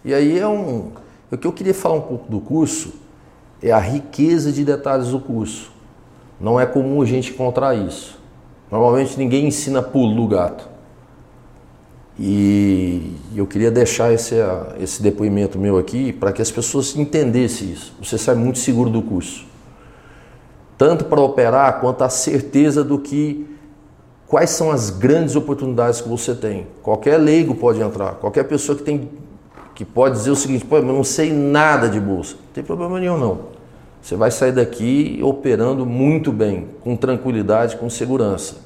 [0.04, 0.90] E aí é um.
[1.30, 2.92] O que eu queria falar um pouco do curso
[3.62, 5.70] é a riqueza de detalhes do curso.
[6.40, 8.18] Não é comum a gente encontrar isso.
[8.70, 10.68] Normalmente ninguém ensina pulo do gato.
[12.18, 14.35] E eu queria deixar esse,
[14.81, 17.94] esse depoimento meu aqui para que as pessoas entendessem isso.
[18.03, 19.46] Você sai muito seguro do curso.
[20.77, 23.46] Tanto para operar quanto a certeza do que
[24.27, 26.66] quais são as grandes oportunidades que você tem.
[26.83, 29.09] Qualquer leigo pode entrar, qualquer pessoa que tem
[29.74, 32.35] que pode dizer o seguinte, pô, eu não sei nada de bolsa.
[32.35, 33.52] Não tem problema nenhum não.
[34.00, 38.56] Você vai sair daqui operando muito bem, com tranquilidade, com segurança.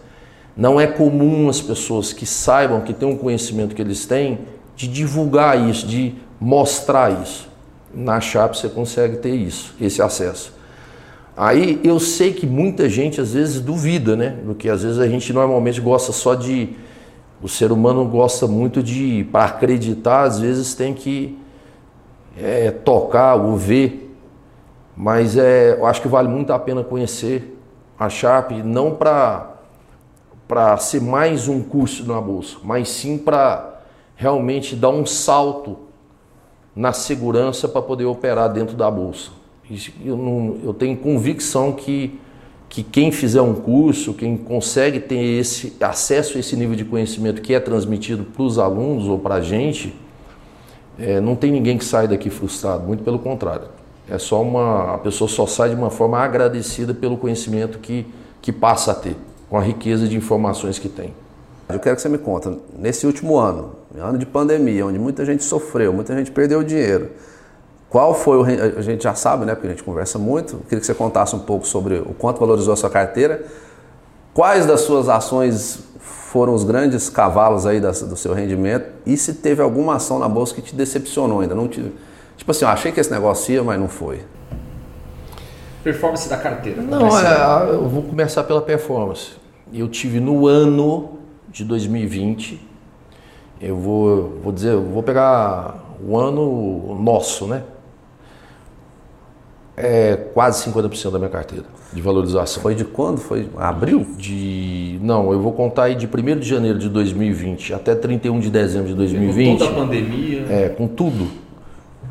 [0.57, 4.39] Não é comum as pessoas que saibam, que têm um conhecimento que eles têm,
[4.75, 7.49] de divulgar isso, de mostrar isso.
[7.95, 10.55] Na Chap você consegue ter isso, esse acesso.
[11.37, 14.39] Aí eu sei que muita gente às vezes duvida, né?
[14.43, 16.71] Do que às vezes a gente normalmente gosta só de.
[17.43, 19.25] O ser humano gosta muito de.
[19.31, 21.39] Para acreditar, às vezes tem que
[22.37, 24.17] é, tocar ou ver.
[24.97, 27.57] Mas é, eu acho que vale muito a pena conhecer
[27.99, 33.81] a Sharp, não para ser mais um curso na bolsa, mas sim para
[34.17, 35.79] realmente dar um salto
[36.75, 39.31] na segurança para poder operar dentro da bolsa.
[40.05, 42.21] Eu, não, eu tenho convicção que,
[42.69, 47.41] que quem fizer um curso, quem consegue ter esse acesso a esse nível de conhecimento
[47.41, 49.95] que é transmitido para os alunos ou para a gente,
[50.99, 53.69] é, não tem ninguém que sai daqui frustrado, muito pelo contrário.
[54.09, 54.95] É só uma.
[54.95, 58.07] A pessoa só sai de uma forma agradecida pelo conhecimento que,
[58.41, 59.17] que passa a ter,
[59.51, 61.13] com a riqueza de informações que tem.
[61.69, 65.43] Eu quero que você me conta, nesse último ano, ano de pandemia, onde muita gente
[65.43, 67.11] sofreu, muita gente perdeu dinheiro,
[67.97, 68.45] qual foi o.
[68.79, 69.55] A gente já sabe, né?
[69.55, 70.57] Porque a gente conversa muito.
[70.57, 73.47] Eu queria que você contasse um pouco sobre o quanto valorizou a sua carteira.
[74.35, 78.85] Quais das suas ações foram os grandes cavalos aí das- do seu rendimento?
[79.07, 81.55] E se teve alguma ação na bolsa que te decepcionou ainda?
[81.55, 81.91] Não te,
[82.37, 84.21] tipo assim, eu achei que esse negócio ia, mas não foi.
[85.83, 86.83] Performance da carteira.
[86.83, 89.31] Não, é, eu vou começar pela performance.
[89.73, 91.13] Eu tive no ano
[91.49, 92.61] de 2020,
[93.59, 97.63] eu vou, vou dizer, eu vou pegar o ano nosso, né?
[99.77, 102.63] É quase 50% da minha carteira de valorização.
[102.63, 103.19] Foi de quando?
[103.19, 104.07] Foi abril?
[104.17, 108.51] De, não, eu vou contar aí de 1 de janeiro de 2020 até 31 de
[108.51, 109.59] dezembro de Com 2020.
[109.59, 110.47] toda a pandemia.
[110.49, 111.29] É, com tudo.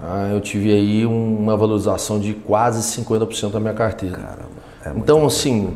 [0.01, 4.37] Ah, eu tive aí uma valorização de quase 50% da minha carteira.
[4.85, 5.73] é então, assim,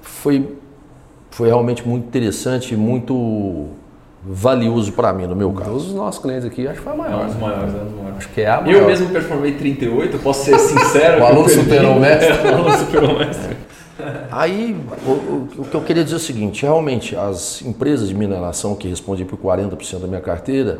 [0.00, 0.56] foi,
[1.30, 3.66] foi realmente muito interessante e muito
[4.24, 5.70] valioso para mim, no meu caso.
[5.70, 7.26] Todos os nossos clientes aqui, acho que foi a É um maior.
[7.26, 8.16] dos maiores, é um dos maiores.
[8.18, 8.86] Acho que é a Eu maior.
[8.86, 11.16] mesmo performei 38, eu posso ser sincero.
[11.18, 12.28] O eu aluno superou o mestre.
[12.46, 13.56] É, o aluno superou o mestre.
[14.30, 18.14] Aí, o, o, o, que eu queria dizer é o seguinte: realmente, as empresas de
[18.14, 20.78] mineração que respondem por 40% da minha carteira,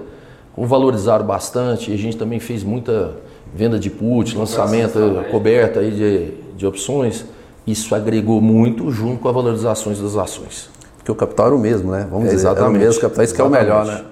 [0.57, 3.16] valorizaram bastante e a gente também fez muita
[3.55, 4.99] venda de put, lançamento,
[5.30, 7.24] coberta aí de, de opções.
[7.66, 10.70] Isso agregou muito junto com a valorizações das ações.
[11.09, 12.06] Porque o capital era o mesmo, né?
[12.11, 14.04] Vamos é, dizer, exatamente, era o mesmo capital, isso que é o melhor, né?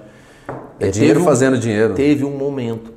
[0.79, 1.93] É dinheiro um, fazendo dinheiro.
[1.93, 2.91] Teve um momento,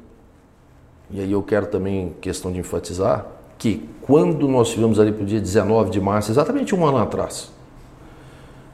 [1.11, 3.27] e aí eu quero também, questão de enfatizar,
[3.59, 7.51] que quando nós tivemos ali para o dia 19 de março, exatamente um ano atrás,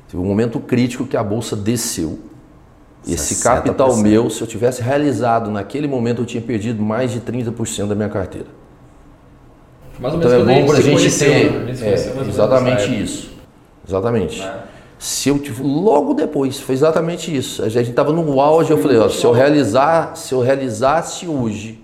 [0.08, 2.20] teve um momento crítico que a Bolsa desceu.
[3.04, 7.88] Esse capital meu, se eu tivesse realizado naquele momento, eu tinha perdido mais de 30%
[7.88, 8.48] da minha carteira.
[9.98, 11.74] Mais ou então menos então é bom para a gente ter né?
[11.82, 13.30] é, exatamente isso.
[13.86, 14.40] Exatamente.
[14.40, 14.75] É.
[14.98, 17.62] Se eu logo depois, foi exatamente isso.
[17.62, 21.82] A gente estava no auge, eu falei, ó, se eu realizar, se eu realizasse hoje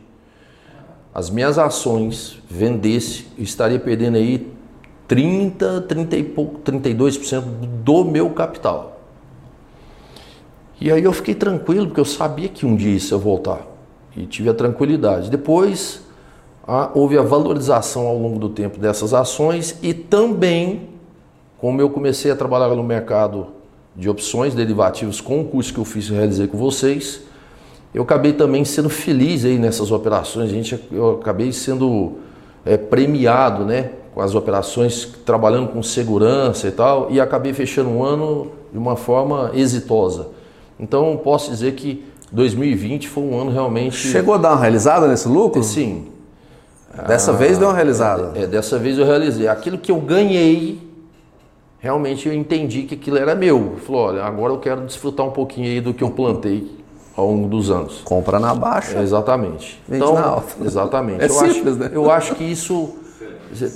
[1.15, 4.51] as minhas ações, vendesse, eu estaria perdendo aí
[5.07, 7.43] 30, 30 e pouco, 32%
[7.85, 9.01] do meu capital.
[10.81, 13.67] E aí eu fiquei tranquilo, porque eu sabia que um dia isso ia voltar.
[14.17, 15.31] E tive a tranquilidade.
[15.31, 16.03] Depois
[16.67, 20.92] a, houve a valorização ao longo do tempo dessas ações e também
[21.63, 23.47] como eu comecei a trabalhar no mercado
[23.95, 27.21] de opções derivativos com o curso que eu fiz e realizei com vocês,
[27.95, 30.51] eu acabei também sendo feliz aí nessas operações.
[30.51, 32.15] A gente, eu acabei sendo
[32.67, 38.03] é, premiado, né, com as operações, trabalhando com segurança e tal, e acabei fechando um
[38.03, 40.31] ano de uma forma exitosa.
[40.81, 43.95] Então, posso dizer que 2020 foi um ano realmente.
[43.95, 45.63] Chegou a dar uma realizada nesse lucro?
[45.63, 46.09] Sim.
[47.07, 48.33] Dessa ah, vez deu uma realizada?
[48.35, 49.47] É, é, dessa vez eu realizei.
[49.47, 50.91] Aquilo que eu ganhei
[51.83, 53.75] realmente eu entendi que aquilo era meu.
[53.85, 56.71] Falou, olha, agora eu quero desfrutar um pouquinho aí do que eu plantei
[57.15, 58.01] ao longo dos anos.
[58.05, 59.03] Compra na baixa.
[59.03, 59.83] exatamente.
[59.87, 60.65] Vende então, na alta.
[60.65, 61.21] Exatamente.
[61.21, 61.91] É eu simples, acho, né?
[61.93, 62.95] Eu acho que isso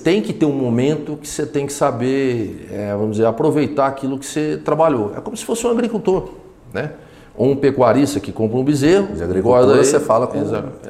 [0.05, 4.19] tem que ter um momento que você tem que saber, é, vamos dizer, aproveitar aquilo
[4.19, 5.13] que você trabalhou.
[5.15, 6.31] É como se fosse um agricultor,
[6.73, 6.93] né?
[7.37, 9.15] Ou um pecuarista que compra um bezerro.
[9.15, 10.39] De agricultura você fala com,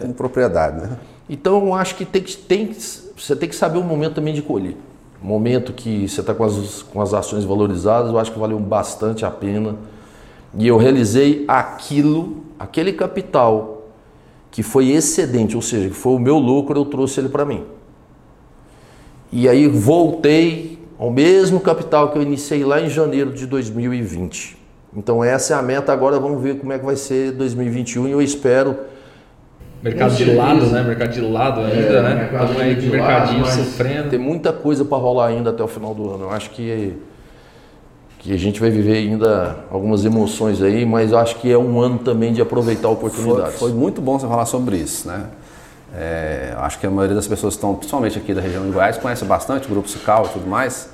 [0.01, 0.99] com propriedade, né?
[1.29, 2.71] Então eu acho que tem que tem,
[3.17, 4.77] você tem que saber o momento também de colher
[5.23, 9.25] momento que você está com as, com as ações valorizadas, eu acho que valeu bastante
[9.25, 9.77] a pena.
[10.59, 13.83] E eu realizei aquilo, aquele capital
[14.51, 17.65] que foi excedente, ou seja, que foi o meu lucro, eu trouxe ele para mim.
[19.31, 24.57] E aí voltei ao mesmo capital que eu iniciei lá em janeiro de 2020.
[24.97, 28.11] Então essa é a meta, agora vamos ver como é que vai ser 2021 e
[28.13, 28.79] eu espero
[29.83, 30.83] Mercado de lado, né?
[30.83, 32.15] Mercado de lado ainda, é, né?
[32.15, 34.11] Mercado Todo de mercadinho lado, sofrendo.
[34.11, 36.25] Tem muita coisa para rolar ainda até o final do ano.
[36.25, 36.95] Eu acho que,
[38.19, 41.81] que a gente vai viver ainda algumas emoções aí, mas eu acho que é um
[41.81, 43.59] ano também de aproveitar oportunidades.
[43.59, 45.27] Foi, foi muito bom você falar sobre isso, né?
[45.95, 48.99] É, acho que a maioria das pessoas que estão, principalmente aqui da região de Goiás,
[48.99, 50.89] conhece bastante o Grupo Cical e tudo mais.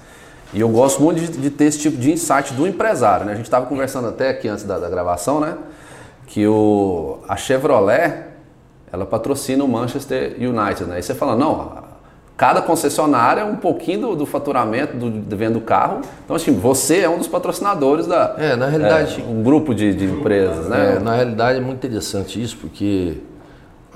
[0.52, 3.32] E eu gosto muito de, de, ter esse tipo de insight do empresário, né?
[3.32, 5.56] A gente estava conversando até aqui antes da, da gravação, né?
[6.26, 8.31] Que o, a Chevrolet
[8.92, 10.98] ela patrocina o Manchester United, né?
[10.98, 11.72] E você fala, não,
[12.36, 16.02] cada concessionária é um pouquinho do, do faturamento do, de venda do carro.
[16.24, 18.34] Então, assim, você é um dos patrocinadores da.
[18.38, 19.22] É, na realidade.
[19.26, 20.96] É, um grupo de, de empresas, né?
[20.96, 23.14] É, na realidade é muito interessante isso, porque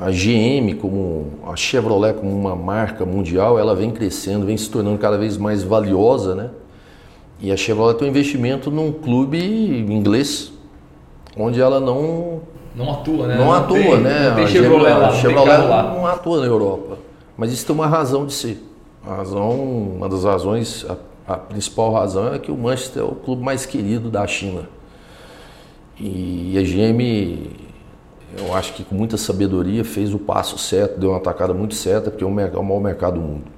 [0.00, 4.96] a GM, como a Chevrolet, como uma marca mundial, ela vem crescendo, vem se tornando
[4.96, 6.50] cada vez mais valiosa, né?
[7.38, 9.38] E a Chevrolet tem um investimento num clube
[9.90, 10.52] inglês,
[11.36, 12.40] onde ela não
[12.76, 13.36] não atua, né?
[13.36, 14.28] Não, não atua, tem, né?
[14.28, 16.98] Não tem Chevrolet, lá, Chevrolet não, não atua na Europa.
[17.36, 18.62] Mas isso tem uma razão de ser.
[19.04, 20.96] A razão, uma das razões, a,
[21.32, 24.68] a, principal razão é que o Manchester é o clube mais querido da China.
[25.98, 27.50] E a GM,
[28.38, 32.10] eu acho que com muita sabedoria, fez o passo certo, deu uma atacada muito certa,
[32.10, 33.55] porque é o, é o maior mercado do mundo.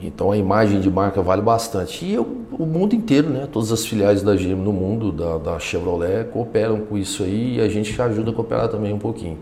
[0.00, 2.04] Então a imagem de marca vale bastante.
[2.04, 3.48] E eu, o mundo inteiro, né?
[3.50, 7.60] Todas as filiais da GM no mundo, da, da, Chevrolet, cooperam com isso aí e
[7.60, 9.38] a gente ajuda a cooperar também um pouquinho.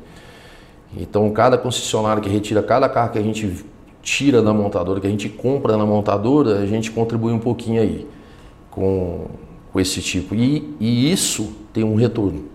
[0.97, 3.65] Então cada concessionário que retira cada carro que a gente
[4.03, 8.07] tira da montadora, que a gente compra na montadora, a gente contribui um pouquinho aí
[8.71, 9.27] com,
[9.73, 10.35] com esse tipo.
[10.35, 12.52] E, e isso tem um retorno.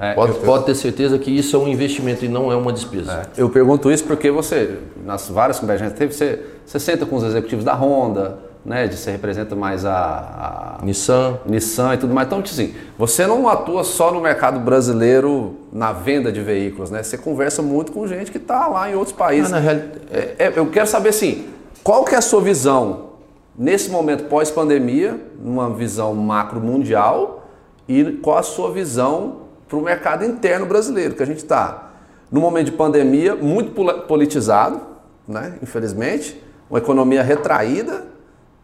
[0.00, 2.72] É, pode, eu, pode ter certeza que isso é um investimento e não é uma
[2.72, 3.28] despesa.
[3.36, 6.78] É, eu pergunto isso porque você, nas várias conversas que a gente teve, você, você
[6.78, 11.38] senta com os executivos da Honda, né, de você representa mais a, a, Nissan.
[11.46, 12.26] Nissan e tudo mais.
[12.26, 17.02] Então, assim, você não atua só no mercado brasileiro na venda de veículos, né?
[17.02, 19.52] Você conversa muito com gente que está lá em outros países.
[19.52, 19.76] Ah, real...
[20.12, 21.46] é, é, eu quero saber assim,
[21.82, 23.08] qual que é a sua visão
[23.56, 27.48] nesse momento pós-pandemia, numa visão macro mundial,
[27.88, 31.90] e qual a sua visão para o mercado interno brasileiro, que a gente está
[32.30, 33.72] num momento de pandemia muito
[34.06, 34.80] politizado,
[35.26, 35.54] né?
[35.62, 38.04] infelizmente, uma economia retraída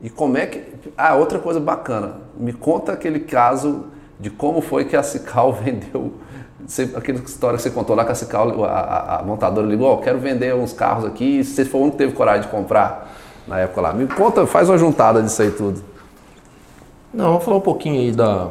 [0.01, 0.63] E como é que.
[0.97, 2.17] Ah, outra coisa bacana.
[2.37, 3.87] Me conta aquele caso
[4.21, 6.13] de como foi que a Cical vendeu.
[6.95, 10.19] aquela história que você contou lá que a Cical, a, a, montadora ligou, oh, quero
[10.19, 13.15] vender uns carros aqui, você foi único que teve coragem de comprar
[13.47, 13.93] na época lá.
[13.93, 15.83] Me conta, faz uma juntada disso aí tudo.
[17.13, 18.49] Não, vamos falar um pouquinho aí da.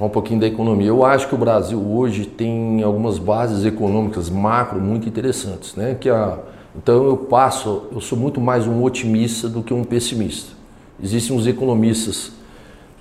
[0.00, 0.88] Um pouquinho da economia.
[0.88, 5.94] Eu acho que o Brasil hoje tem algumas bases econômicas macro muito interessantes, né?
[5.94, 6.38] Que a,
[6.76, 10.52] então eu passo, eu sou muito mais um otimista do que um pessimista.
[11.00, 12.32] Existem uns economistas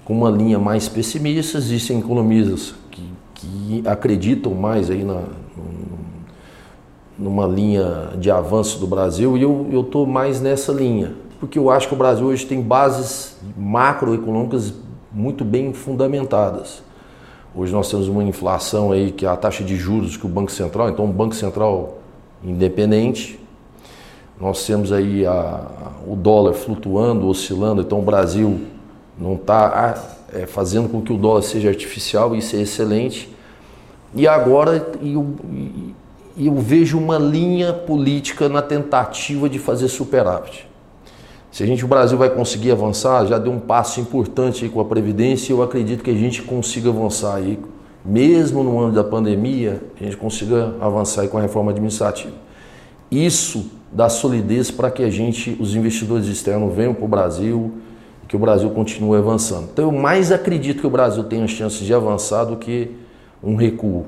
[0.06, 5.24] com uma linha mais pessimista, existem economistas que, que acreditam mais aí na,
[7.18, 11.88] numa linha de avanço do Brasil e eu estou mais nessa linha, porque eu acho
[11.88, 14.74] que o Brasil hoje tem bases macroeconômicas
[15.14, 16.82] muito bem fundamentadas.
[17.56, 20.52] Hoje nós temos uma inflação aí que é a taxa de juros que o Banco
[20.52, 22.00] Central, então um Banco Central
[22.44, 23.40] independente,
[24.42, 25.68] nós temos aí a,
[26.08, 28.60] o dólar flutuando, oscilando, então o Brasil
[29.18, 29.96] não está
[30.34, 33.30] é, fazendo com que o dólar seja artificial, isso é excelente.
[34.16, 35.36] E agora eu,
[36.38, 40.68] eu vejo uma linha política na tentativa de fazer superávit.
[41.54, 44.86] Se a gente, o Brasil vai conseguir avançar, já deu um passo importante com a
[44.86, 47.60] Previdência, eu acredito que a gente consiga avançar aí,
[48.04, 52.34] mesmo no ano da pandemia, a gente consiga avançar com a reforma administrativa.
[53.12, 57.72] Isso dá solidez para que a gente, os investidores externos venham para o Brasil,
[58.28, 59.70] que o Brasil continue avançando.
[59.72, 62.90] Então eu mais acredito que o Brasil tenha chances de avançar do que
[63.44, 64.08] um recuo.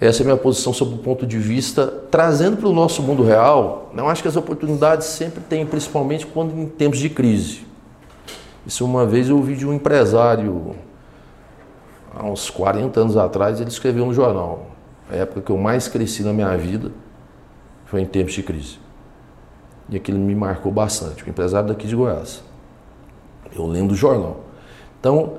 [0.00, 3.22] Essa é a minha posição sobre o ponto de vista, trazendo para o nosso mundo
[3.22, 7.66] real, não acho que as oportunidades sempre têm, principalmente quando em tempos de crise.
[8.66, 10.74] Isso uma vez eu ouvi de um empresário,
[12.14, 14.68] há uns 40 anos atrás, ele escreveu no jornal,
[15.10, 16.90] a época que eu mais cresci na minha vida
[17.84, 18.78] foi em tempos de crise.
[19.90, 22.42] E aquilo me marcou bastante, o empresário daqui de Goiás
[23.54, 24.38] eu lendo o jornal.
[24.98, 25.34] Então,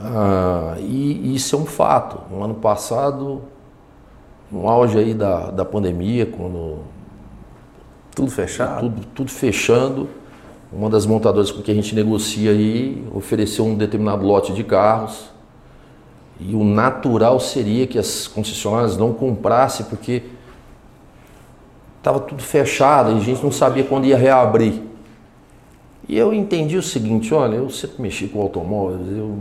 [0.00, 2.20] ah, e, isso é um fato.
[2.30, 3.42] No ano passado,
[4.50, 6.78] no auge aí da, da pandemia, quando
[8.14, 10.08] tudo fechado, tudo, tudo fechando,
[10.72, 15.30] uma das montadoras com que a gente negocia aí ofereceu um determinado lote de carros
[16.38, 20.22] e o natural seria que as concessionárias não comprassem porque
[21.98, 24.82] estava tudo fechado e a gente não sabia quando ia reabrir.
[26.08, 29.38] E eu entendi o seguinte, olha, eu sempre mexi com automóveis, eu,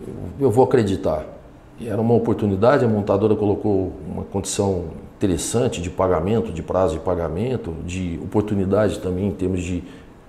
[0.00, 1.35] eu, eu vou acreditar.
[1.78, 7.00] E era uma oportunidade, a montadora colocou uma condição interessante de pagamento, de prazo de
[7.00, 9.82] pagamento, de oportunidade também em termos de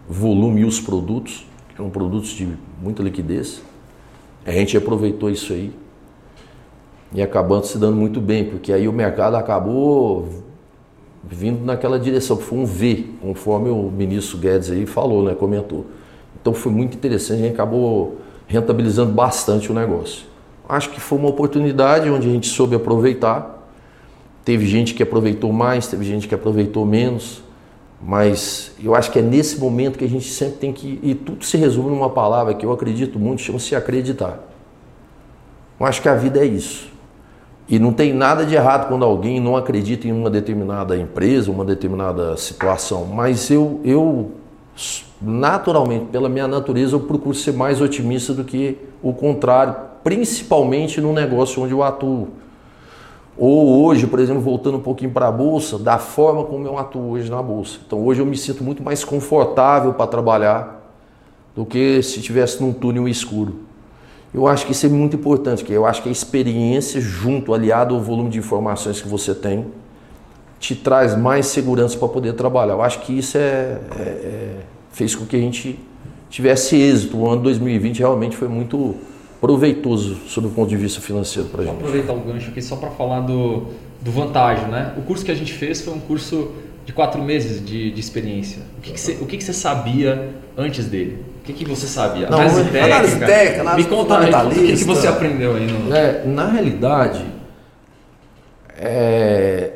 [0.10, 2.50] volume e os produtos, que eram produtos de
[2.82, 3.62] muita liquidez.
[4.45, 5.74] A gente aproveitou isso aí
[7.14, 10.28] e acabando se dando muito bem, porque aí o mercado acabou
[11.24, 15.86] vindo naquela direção, foi um V, conforme o ministro Guedes aí falou, né, comentou.
[16.39, 18.18] Então foi muito interessante, a gente acabou
[18.48, 20.26] rentabilizando bastante o negócio.
[20.68, 23.70] Acho que foi uma oportunidade onde a gente soube aproveitar.
[24.43, 27.43] Teve gente que aproveitou mais, teve gente que aproveitou menos,
[28.01, 30.99] mas eu acho que é nesse momento que a gente sempre tem que.
[31.01, 34.39] E tudo se resume numa palavra que eu acredito muito, chama-se acreditar.
[35.80, 36.91] Eu acho que a vida é isso.
[37.70, 41.65] E não tem nada de errado quando alguém não acredita em uma determinada empresa, uma
[41.65, 43.05] determinada situação.
[43.05, 44.32] Mas eu, eu
[45.22, 49.76] naturalmente, pela minha natureza, eu procuro ser mais otimista do que o contrário,
[50.08, 52.30] principalmente no negócio onde eu atuo.
[53.38, 57.10] Ou hoje, por exemplo, voltando um pouquinho para a bolsa, da forma como eu atuo
[57.10, 57.78] hoje na bolsa.
[57.86, 60.93] Então hoje eu me sinto muito mais confortável para trabalhar
[61.53, 63.55] do que se estivesse num túnel escuro.
[64.34, 67.93] Eu acho que isso é muito importante, que eu acho que a experiência junto, aliado
[67.93, 69.66] ao volume de informações que você tem,
[70.58, 72.76] te traz mais segurança para poder trabalhar.
[72.76, 74.55] Eu acho que isso é, é, é,
[74.89, 75.78] fez com que a gente
[76.30, 77.18] tivesse êxito.
[77.18, 78.95] O ano 2020 realmente foi muito
[79.40, 81.74] proveitoso sob o ponto de vista financeiro para a gente.
[81.74, 83.68] Vou aproveitar o gancho aqui só para falar do,
[84.02, 84.94] do vantagem, né?
[84.98, 86.52] O curso que a gente fez foi um curso
[86.86, 88.62] de quatro meses de, de experiência.
[88.78, 91.24] O que, que, você, o que, que você sabia antes dele?
[91.42, 92.30] O que, que você sabia?
[92.30, 92.86] Não, análise técnica?
[92.86, 95.68] Análise técnica, análise Me conta aí, o que, que você aprendeu aí?
[95.68, 95.96] No...
[95.96, 97.26] É, na realidade,
[98.78, 99.74] é,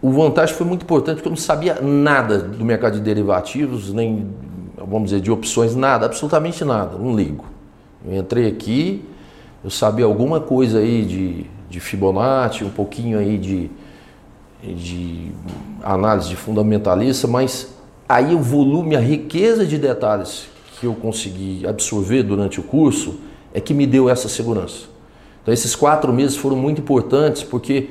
[0.00, 4.34] o vantagem foi muito importante porque eu não sabia nada do mercado de derivativos, nem,
[4.76, 7.44] vamos dizer, de opções, nada, absolutamente nada, não ligo.
[8.06, 9.04] Eu entrei aqui,
[9.62, 13.70] eu sabia alguma coisa aí de, de Fibonacci, um pouquinho aí de
[14.62, 15.32] de
[15.82, 17.74] análise de fundamentalista, mas
[18.08, 20.46] aí o volume, a riqueza de detalhes
[20.78, 23.16] que eu consegui absorver durante o curso
[23.52, 24.86] é que me deu essa segurança.
[25.42, 27.90] Então esses quatro meses foram muito importantes porque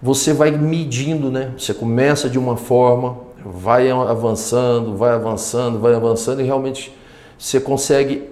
[0.00, 1.52] você vai medindo, né?
[1.56, 6.92] Você começa de uma forma, vai avançando, vai avançando, vai avançando e realmente
[7.38, 8.28] você consegue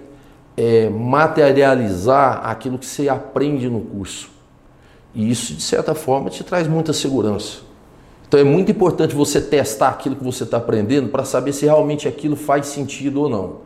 [0.55, 4.29] é, materializar aquilo que você aprende no curso.
[5.13, 7.59] E isso, de certa forma, te traz muita segurança.
[8.27, 12.07] Então é muito importante você testar aquilo que você está aprendendo para saber se realmente
[12.07, 13.57] aquilo faz sentido ou não.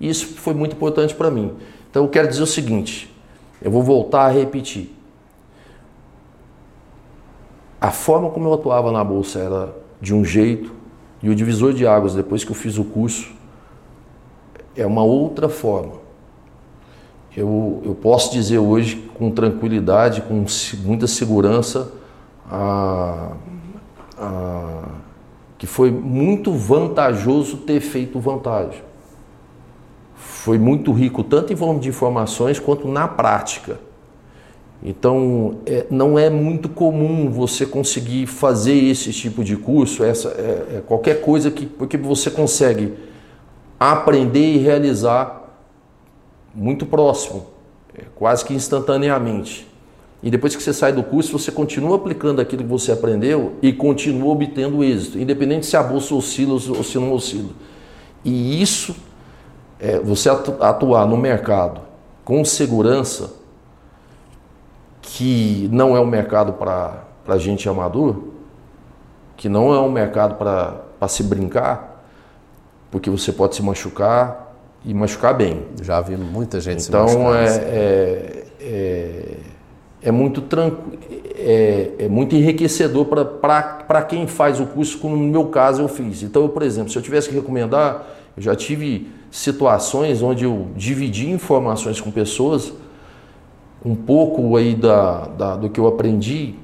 [0.00, 1.52] E isso foi muito importante para mim.
[1.90, 3.14] Então eu quero dizer o seguinte:
[3.60, 4.94] eu vou voltar a repetir.
[7.78, 10.72] A forma como eu atuava na bolsa era de um jeito,
[11.22, 13.30] e o divisor de águas, depois que eu fiz o curso,
[14.74, 16.03] é uma outra forma.
[17.36, 20.44] Eu, eu posso dizer hoje com tranquilidade, com
[20.84, 21.92] muita segurança,
[22.48, 23.32] a,
[24.16, 24.82] a,
[25.58, 28.82] que foi muito vantajoso ter feito vantagem.
[30.14, 33.80] Foi muito rico, tanto em volume de informações quanto na prática.
[34.82, 40.76] Então, é, não é muito comum você conseguir fazer esse tipo de curso, essa, é,
[40.76, 42.92] é qualquer coisa que porque você consegue
[43.80, 45.43] aprender e realizar
[46.54, 47.46] muito próximo,
[47.96, 49.68] é, quase que instantaneamente.
[50.22, 53.72] E depois que você sai do curso, você continua aplicando aquilo que você aprendeu e
[53.72, 57.50] continua obtendo êxito, independente se a bolsa oscila ou se não oscila.
[58.24, 58.96] E isso,
[59.78, 61.82] é, você atuar no mercado
[62.24, 63.34] com segurança,
[65.02, 68.16] que não é um mercado para gente amador,
[69.36, 72.02] que não é um mercado para se brincar,
[72.90, 74.43] porque você pode se machucar
[74.84, 75.62] e machucar bem.
[75.82, 77.42] Já vi muita gente então, se machucar.
[77.42, 79.36] Então é, é, é,
[80.02, 80.98] é, muito tranquilo.
[81.36, 86.22] É, é, muito enriquecedor para quem faz o curso, como no meu caso eu fiz.
[86.22, 88.06] Então, eu, por exemplo, se eu tivesse que recomendar,
[88.36, 92.72] eu já tive situações onde eu dividi informações com pessoas
[93.84, 96.54] um pouco aí da, da, do que eu aprendi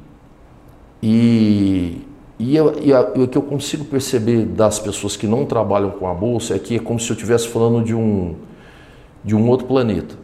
[1.03, 2.01] e,
[2.41, 5.91] e, eu, e, a, e, o que eu consigo perceber das pessoas que não trabalham
[5.91, 8.35] com a bolsa é que é como se eu estivesse falando de um,
[9.23, 10.15] de um outro planeta.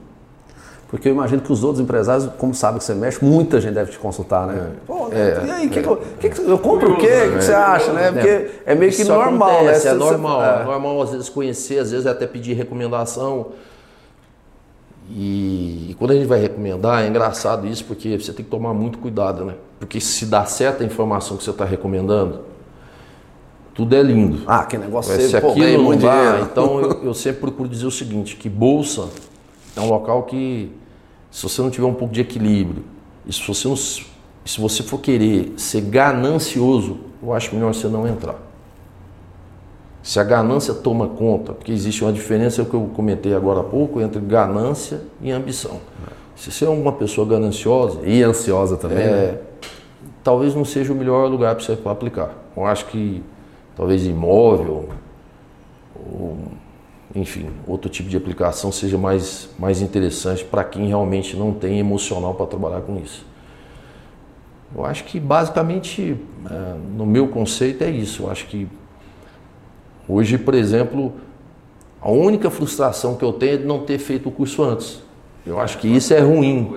[0.89, 3.91] Porque eu imagino que os outros empresários, como sabem que você mexe, muita gente deve
[3.91, 4.55] te consultar, né?
[4.55, 4.87] É.
[4.87, 5.69] Pô, é, e aí, é.
[5.69, 5.83] que,
[6.21, 7.27] que, que, eu compro o quê?
[7.29, 8.11] O que você acha, né?
[8.11, 9.93] Porque é meio que Isso normal, acontece, né?
[9.93, 13.49] É normal, é normal às vezes conhecer, às vezes até pedir recomendação.
[15.11, 18.73] E, e, quando a gente vai recomendar, é engraçado isso, porque você tem que tomar
[18.73, 19.53] muito cuidado, né?
[19.79, 22.41] Porque se dá certa informação que você está recomendando,
[23.77, 24.43] tudo é lindo.
[24.47, 27.91] Ah, que negócio Mas se aquilo não dá, então eu, eu, sempre procuro dizer o
[27.91, 29.09] seguinte, que bolsa
[29.77, 30.73] é um local que,
[31.31, 32.83] se você não tiver um pouco de equilíbrio,
[33.27, 34.07] e se você, não, se
[34.59, 38.37] você for querer ser ganancioso, eu acho melhor você não entrar.
[40.03, 44.01] Se a ganância toma conta, porque existe uma diferença que eu comentei agora há pouco
[44.01, 45.81] entre ganância e ambição.
[46.37, 49.39] Se você é uma pessoa gananciosa e ansiosa também, é, né?
[50.27, 52.35] Talvez não seja o melhor lugar para você aplicar.
[52.57, 53.23] Eu acho que
[53.75, 54.89] talvez imóvel
[55.95, 56.39] ou
[57.15, 62.35] enfim, outro tipo de aplicação seja mais, mais interessante para quem realmente não tem emocional
[62.35, 63.25] para trabalhar com isso.
[64.75, 66.15] Eu acho que basicamente,
[66.51, 68.25] é, no meu conceito, é isso.
[68.25, 68.69] Eu acho que
[70.09, 71.15] Hoje, por exemplo,
[72.01, 75.03] a única frustração que eu tenho é de não ter feito o curso antes.
[75.45, 76.73] Eu acho que isso é ruim.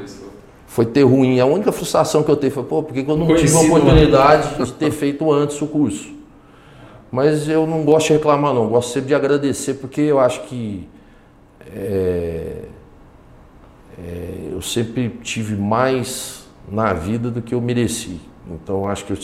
[0.69, 1.39] Foi ter ruim.
[1.39, 4.63] A única frustração que eu tenho foi, pô, por que eu não tive a oportunidade
[4.63, 6.13] de ter feito antes o curso?
[7.11, 8.67] Mas eu não gosto de reclamar, não.
[8.67, 10.87] Gosto sempre de agradecer, porque eu acho que
[11.75, 12.65] é,
[13.97, 18.21] é, eu sempre tive mais na vida do que eu mereci.
[18.47, 19.17] Então acho que eu,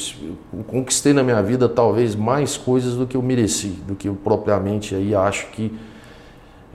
[0.52, 4.16] eu, conquistei na minha vida talvez mais coisas do que eu mereci, do que eu
[4.16, 5.72] propriamente aí acho que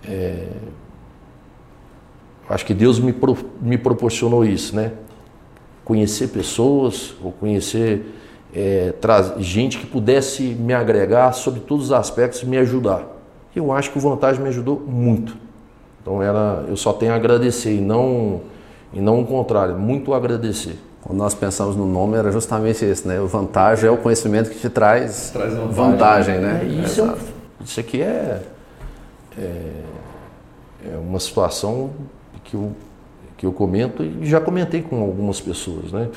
[0.08, 0.46] é,
[2.50, 4.92] acho que Deus me, pro, me proporcionou isso, né?
[5.84, 8.14] Conhecer pessoas, ou conhecer
[8.54, 8.92] é,
[9.38, 13.06] gente que pudesse me agregar sobre todos os aspectos, me ajudar.
[13.54, 15.36] Eu acho que o Vantagem me ajudou muito.
[16.02, 18.42] Então era, eu só tenho a agradecer e não
[18.92, 20.76] e não o contrário, muito agradecer.
[21.02, 23.20] Quando nós pensamos no nome, era justamente esse, né?
[23.20, 26.60] O vantagem é o conhecimento que te traz, traz vantagem, vantagem, né?
[26.62, 27.14] É, isso, é,
[27.64, 28.42] isso aqui é,
[29.38, 29.42] é,
[30.84, 31.90] é, uma situação
[32.50, 32.72] que eu,
[33.36, 36.08] que eu comento e já comentei com algumas pessoas, né?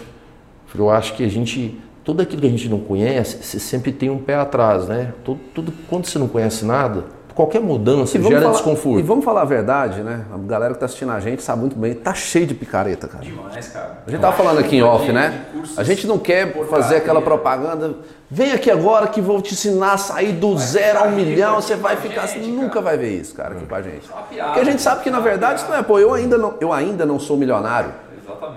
[0.76, 4.10] Eu acho que a gente, tudo aquilo que a gente não conhece, você sempre tem
[4.10, 5.14] um pé atrás, né?
[5.24, 9.00] Tudo, tudo quando você não conhece nada, qualquer mudança gera falar, desconforto.
[9.00, 10.26] E vamos falar a verdade, né?
[10.34, 13.24] A galera que está assistindo a gente sabe muito bem, tá cheio de picareta, cara.
[13.24, 14.04] Demais, cara.
[14.06, 15.46] A gente tava falando aqui em off, né?
[15.76, 17.96] A gente não quer fazer aquela propaganda.
[18.30, 21.76] Vem aqui agora que vou te ensinar a sair do zero a um milhão, você
[21.76, 22.40] vai ficar assim.
[22.52, 24.08] Nunca vai ver isso, cara, aqui com a gente.
[24.08, 26.72] Porque a gente sabe que na verdade isso não é, pô, eu ainda não, eu
[26.72, 27.92] ainda não sou milionário.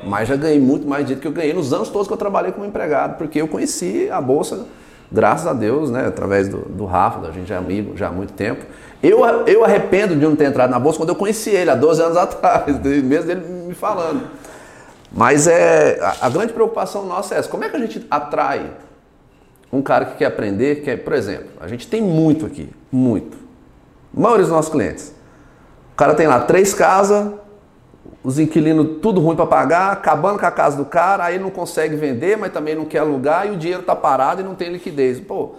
[0.05, 2.53] Mas já ganhei muito mais dinheiro que eu ganhei nos anos todos que eu trabalhei
[2.53, 4.66] como empregado, porque eu conheci a bolsa
[5.11, 8.33] graças a Deus, né, através do, do Rafa, a gente é amigo já há muito
[8.33, 8.65] tempo.
[9.03, 12.03] Eu, eu arrependo de não ter entrado na bolsa quando eu conheci ele, há 12
[12.03, 14.23] anos atrás, mesmo ele me falando.
[15.13, 18.71] Mas é, a, a grande preocupação nossa é essa: como é que a gente atrai
[19.73, 20.83] um cara que quer aprender?
[20.83, 23.37] Que é, por exemplo, a gente tem muito aqui, muito.
[24.17, 25.15] A maioria dos nossos clientes.
[25.93, 27.33] O cara tem lá três casas,
[28.27, 31.95] os inquilinos tudo ruim para pagar, acabando com a casa do cara, aí não consegue
[31.95, 35.20] vender, mas também não quer alugar e o dinheiro está parado e não tem liquidez.
[35.20, 35.55] Pô, o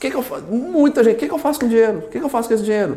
[0.00, 0.44] que, que eu faço?
[0.44, 1.98] Muita gente, o que, que eu faço com o dinheiro?
[1.98, 2.96] O que, que eu faço com esse dinheiro?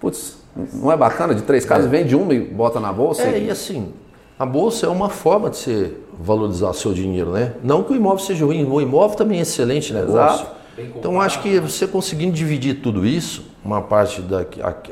[0.00, 0.38] Putz,
[0.74, 1.88] não é bacana de três casas, é.
[1.88, 3.22] vende uma e bota na bolsa?
[3.22, 3.92] É, e assim,
[4.36, 7.54] a bolsa é uma forma de você valorizar seu dinheiro, né?
[7.62, 10.46] Não que o imóvel seja ruim, o imóvel também é excelente negócio.
[10.76, 10.98] Exato.
[10.98, 14.40] Então acho que você conseguindo dividir tudo isso, uma parte da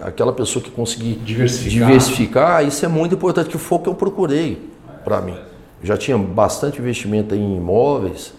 [0.02, 1.88] aquela pessoa que conseguir diversificar.
[1.88, 4.70] diversificar, isso é muito importante, que foi o que eu procurei
[5.02, 5.36] para mim.
[5.80, 8.34] Eu já tinha bastante investimento em imóveis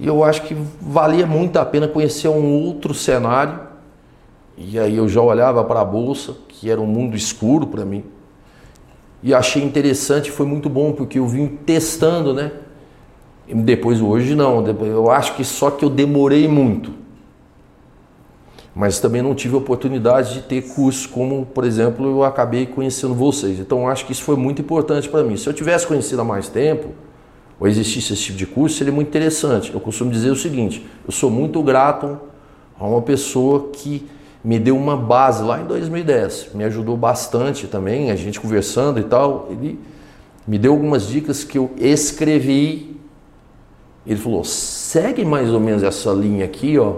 [0.00, 3.60] e eu acho que valia muito a pena conhecer um outro cenário.
[4.58, 8.02] E aí eu já olhava para a bolsa, que era um mundo escuro para mim.
[9.22, 12.50] E achei interessante, foi muito bom porque eu vim testando, né?
[13.48, 17.05] Depois hoje não, eu acho que só que eu demorei muito.
[18.76, 23.58] Mas também não tive oportunidade de ter cursos como, por exemplo, eu acabei conhecendo vocês.
[23.58, 25.34] Então acho que isso foi muito importante para mim.
[25.34, 26.90] Se eu tivesse conhecido há mais tempo,
[27.58, 29.72] ou existisse esse tipo de curso, seria muito interessante.
[29.72, 32.20] Eu costumo dizer o seguinte: eu sou muito grato
[32.78, 34.06] a uma pessoa que
[34.44, 39.04] me deu uma base lá em 2010, me ajudou bastante também, a gente conversando e
[39.04, 39.48] tal.
[39.50, 39.80] Ele
[40.46, 42.96] me deu algumas dicas que eu escrevi
[44.06, 46.94] ele falou: segue mais ou menos essa linha aqui, ó,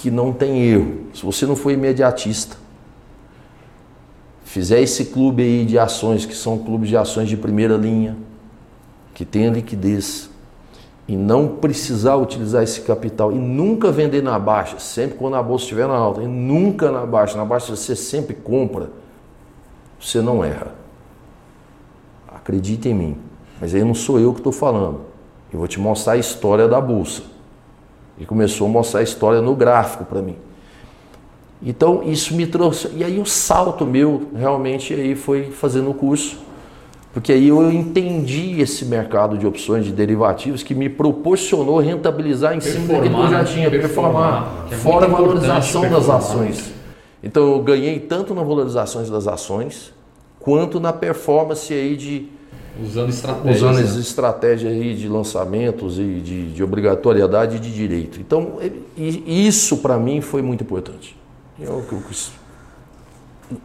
[0.00, 1.06] que não tem erro.
[1.12, 2.56] Se você não for imediatista,
[4.44, 8.16] fizer esse clube aí de ações, que são clubes de ações de primeira linha,
[9.12, 10.30] que tenha liquidez,
[11.06, 15.64] e não precisar utilizar esse capital e nunca vender na baixa, sempre quando a bolsa
[15.64, 17.36] estiver na alta, e nunca na baixa.
[17.36, 18.90] Na baixa você sempre compra,
[20.00, 20.74] você não erra.
[22.26, 23.16] Acredite em mim.
[23.60, 25.02] Mas aí não sou eu que estou falando.
[25.52, 27.22] Eu vou te mostrar a história da bolsa.
[28.20, 30.36] E começou a mostrar a história no gráfico para mim.
[31.62, 32.90] Então isso me trouxe.
[32.94, 36.38] E aí o salto meu realmente aí foi fazendo o curso.
[37.12, 42.60] Porque aí eu entendi esse mercado de opções de derivativos que me proporcionou rentabilizar em
[42.60, 46.72] cima daquilo que eu já tinha, performar, performar é fora a valorização das ações.
[47.20, 49.92] Então eu ganhei tanto na valorização das ações,
[50.38, 52.28] quanto na performance aí de
[52.82, 53.56] Usando estratégias.
[53.56, 54.00] Usando as né?
[54.00, 58.20] estratégias aí de lançamentos e de, de obrigatoriedade de direito.
[58.20, 58.58] Então,
[58.96, 61.16] isso para mim foi muito importante.
[61.58, 62.02] Eu, eu,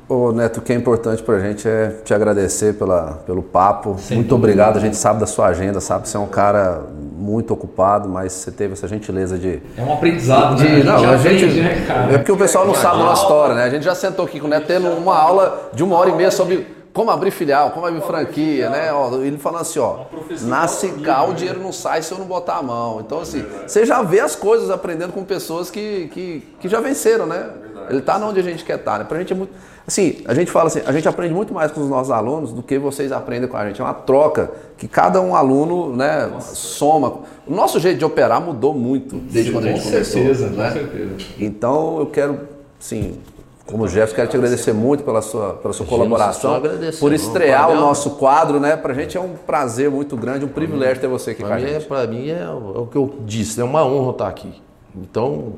[0.09, 3.95] Ô Neto, o que é importante para a gente é te agradecer pela, pelo papo.
[3.99, 4.47] Sem muito dúvida.
[4.47, 4.77] obrigado.
[4.77, 6.81] A gente sabe da sua agenda, sabe que você é um cara
[7.15, 9.61] muito ocupado, mas você teve essa gentileza de.
[9.77, 10.83] É um aprendizado, de, né?
[10.83, 11.45] Não, a gente.
[11.45, 13.63] Aprende, né, é porque o pessoal não sabe da nossa história, né?
[13.63, 16.15] A gente já sentou aqui com o Neto tendo uma aula de uma hora e
[16.15, 16.65] meia sobre
[16.95, 18.93] como abrir filial, como abrir franquia, né?
[18.93, 20.05] Ó, ele falando assim, ó,
[20.43, 23.01] nasce cá, o dinheiro não sai se eu não botar a mão.
[23.01, 27.25] Então, assim, você já vê as coisas aprendendo com pessoas que, que, que já venceram,
[27.25, 27.49] né?
[27.89, 29.03] Ele está onde a gente quer estar, tá, né?
[29.03, 29.51] Pra gente é muito.
[29.85, 32.63] Assim, a gente fala assim, a gente aprende muito mais com os nossos alunos do
[32.63, 33.81] que vocês aprendem com a gente.
[33.81, 37.19] É uma troca que cada um aluno, né, soma.
[37.45, 40.21] O nosso jeito de operar mudou muito desde Sim, quando a gente começou.
[40.21, 40.67] Com certeza, né?
[40.69, 41.15] com certeza.
[41.37, 42.39] Então eu quero,
[42.79, 43.19] sim,
[43.66, 46.61] como Jefferson, quero te agradecer muito pela sua, pela sua colaboração,
[46.99, 48.78] por estrear o nosso quadro, né?
[48.78, 51.55] Para a gente é um prazer muito grande, um privilégio ter você aqui pra com
[51.55, 51.74] a gente.
[51.74, 54.53] É, Para mim é, é, o que eu disse, é uma honra estar aqui.
[54.95, 55.53] Então,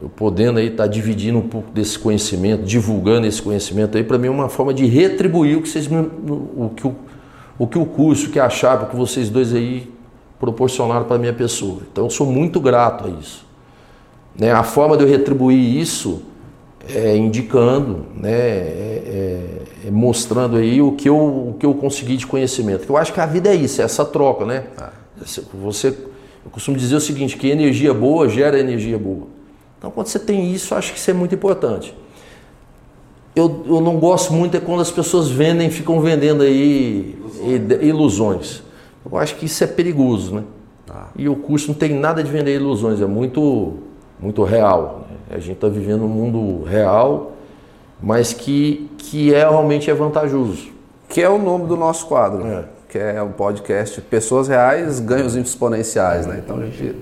[0.00, 4.28] eu podendo aí estar dividindo um pouco desse conhecimento, divulgando esse conhecimento aí, para mim
[4.28, 6.96] é uma forma de retribuir o que vocês o que o,
[7.58, 9.92] o que o curso, que a chave, o que vocês dois aí
[10.40, 11.82] proporcionaram para minha pessoa.
[11.92, 13.44] Então, eu sou muito grato a isso.
[14.34, 14.50] Né?
[14.50, 16.22] A forma de eu retribuir isso
[16.94, 22.26] é, indicando, né, é, é, mostrando aí o que, eu, o que eu consegui de
[22.26, 22.86] conhecimento.
[22.88, 24.64] Eu acho que a vida é isso, é essa troca, né?
[24.76, 24.90] Ah.
[25.54, 29.26] Você, eu costumo dizer o seguinte, que energia boa gera energia boa.
[29.78, 31.94] Então, quando você tem isso, acho que isso é muito importante.
[33.34, 37.82] Eu, eu não gosto muito é quando as pessoas vendem, ficam vendendo aí ilusões.
[37.82, 38.62] ilusões.
[39.10, 40.44] Eu acho que isso é perigoso, né?
[40.88, 41.08] Ah.
[41.16, 43.74] E o curso não tem nada de vender ilusões, é muito,
[44.18, 45.06] muito real.
[45.30, 47.32] A gente está vivendo um mundo real,
[48.02, 50.68] mas que, que é realmente é vantajoso.
[51.08, 52.64] Que é o nome do nosso quadro, é.
[52.88, 56.26] que é o podcast Pessoas Reais, Ganhos Exponenciais.
[56.26, 56.40] Né?
[56.44, 56.94] Então a gente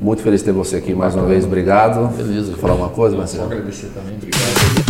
[0.00, 1.44] muito feliz de ter você aqui mais uma vez.
[1.44, 2.08] Obrigado.
[2.16, 2.52] Beleza.
[2.52, 3.48] Quer falar uma coisa, Marcelo?
[3.48, 4.14] Só agradecer também.
[4.16, 4.87] Obrigado.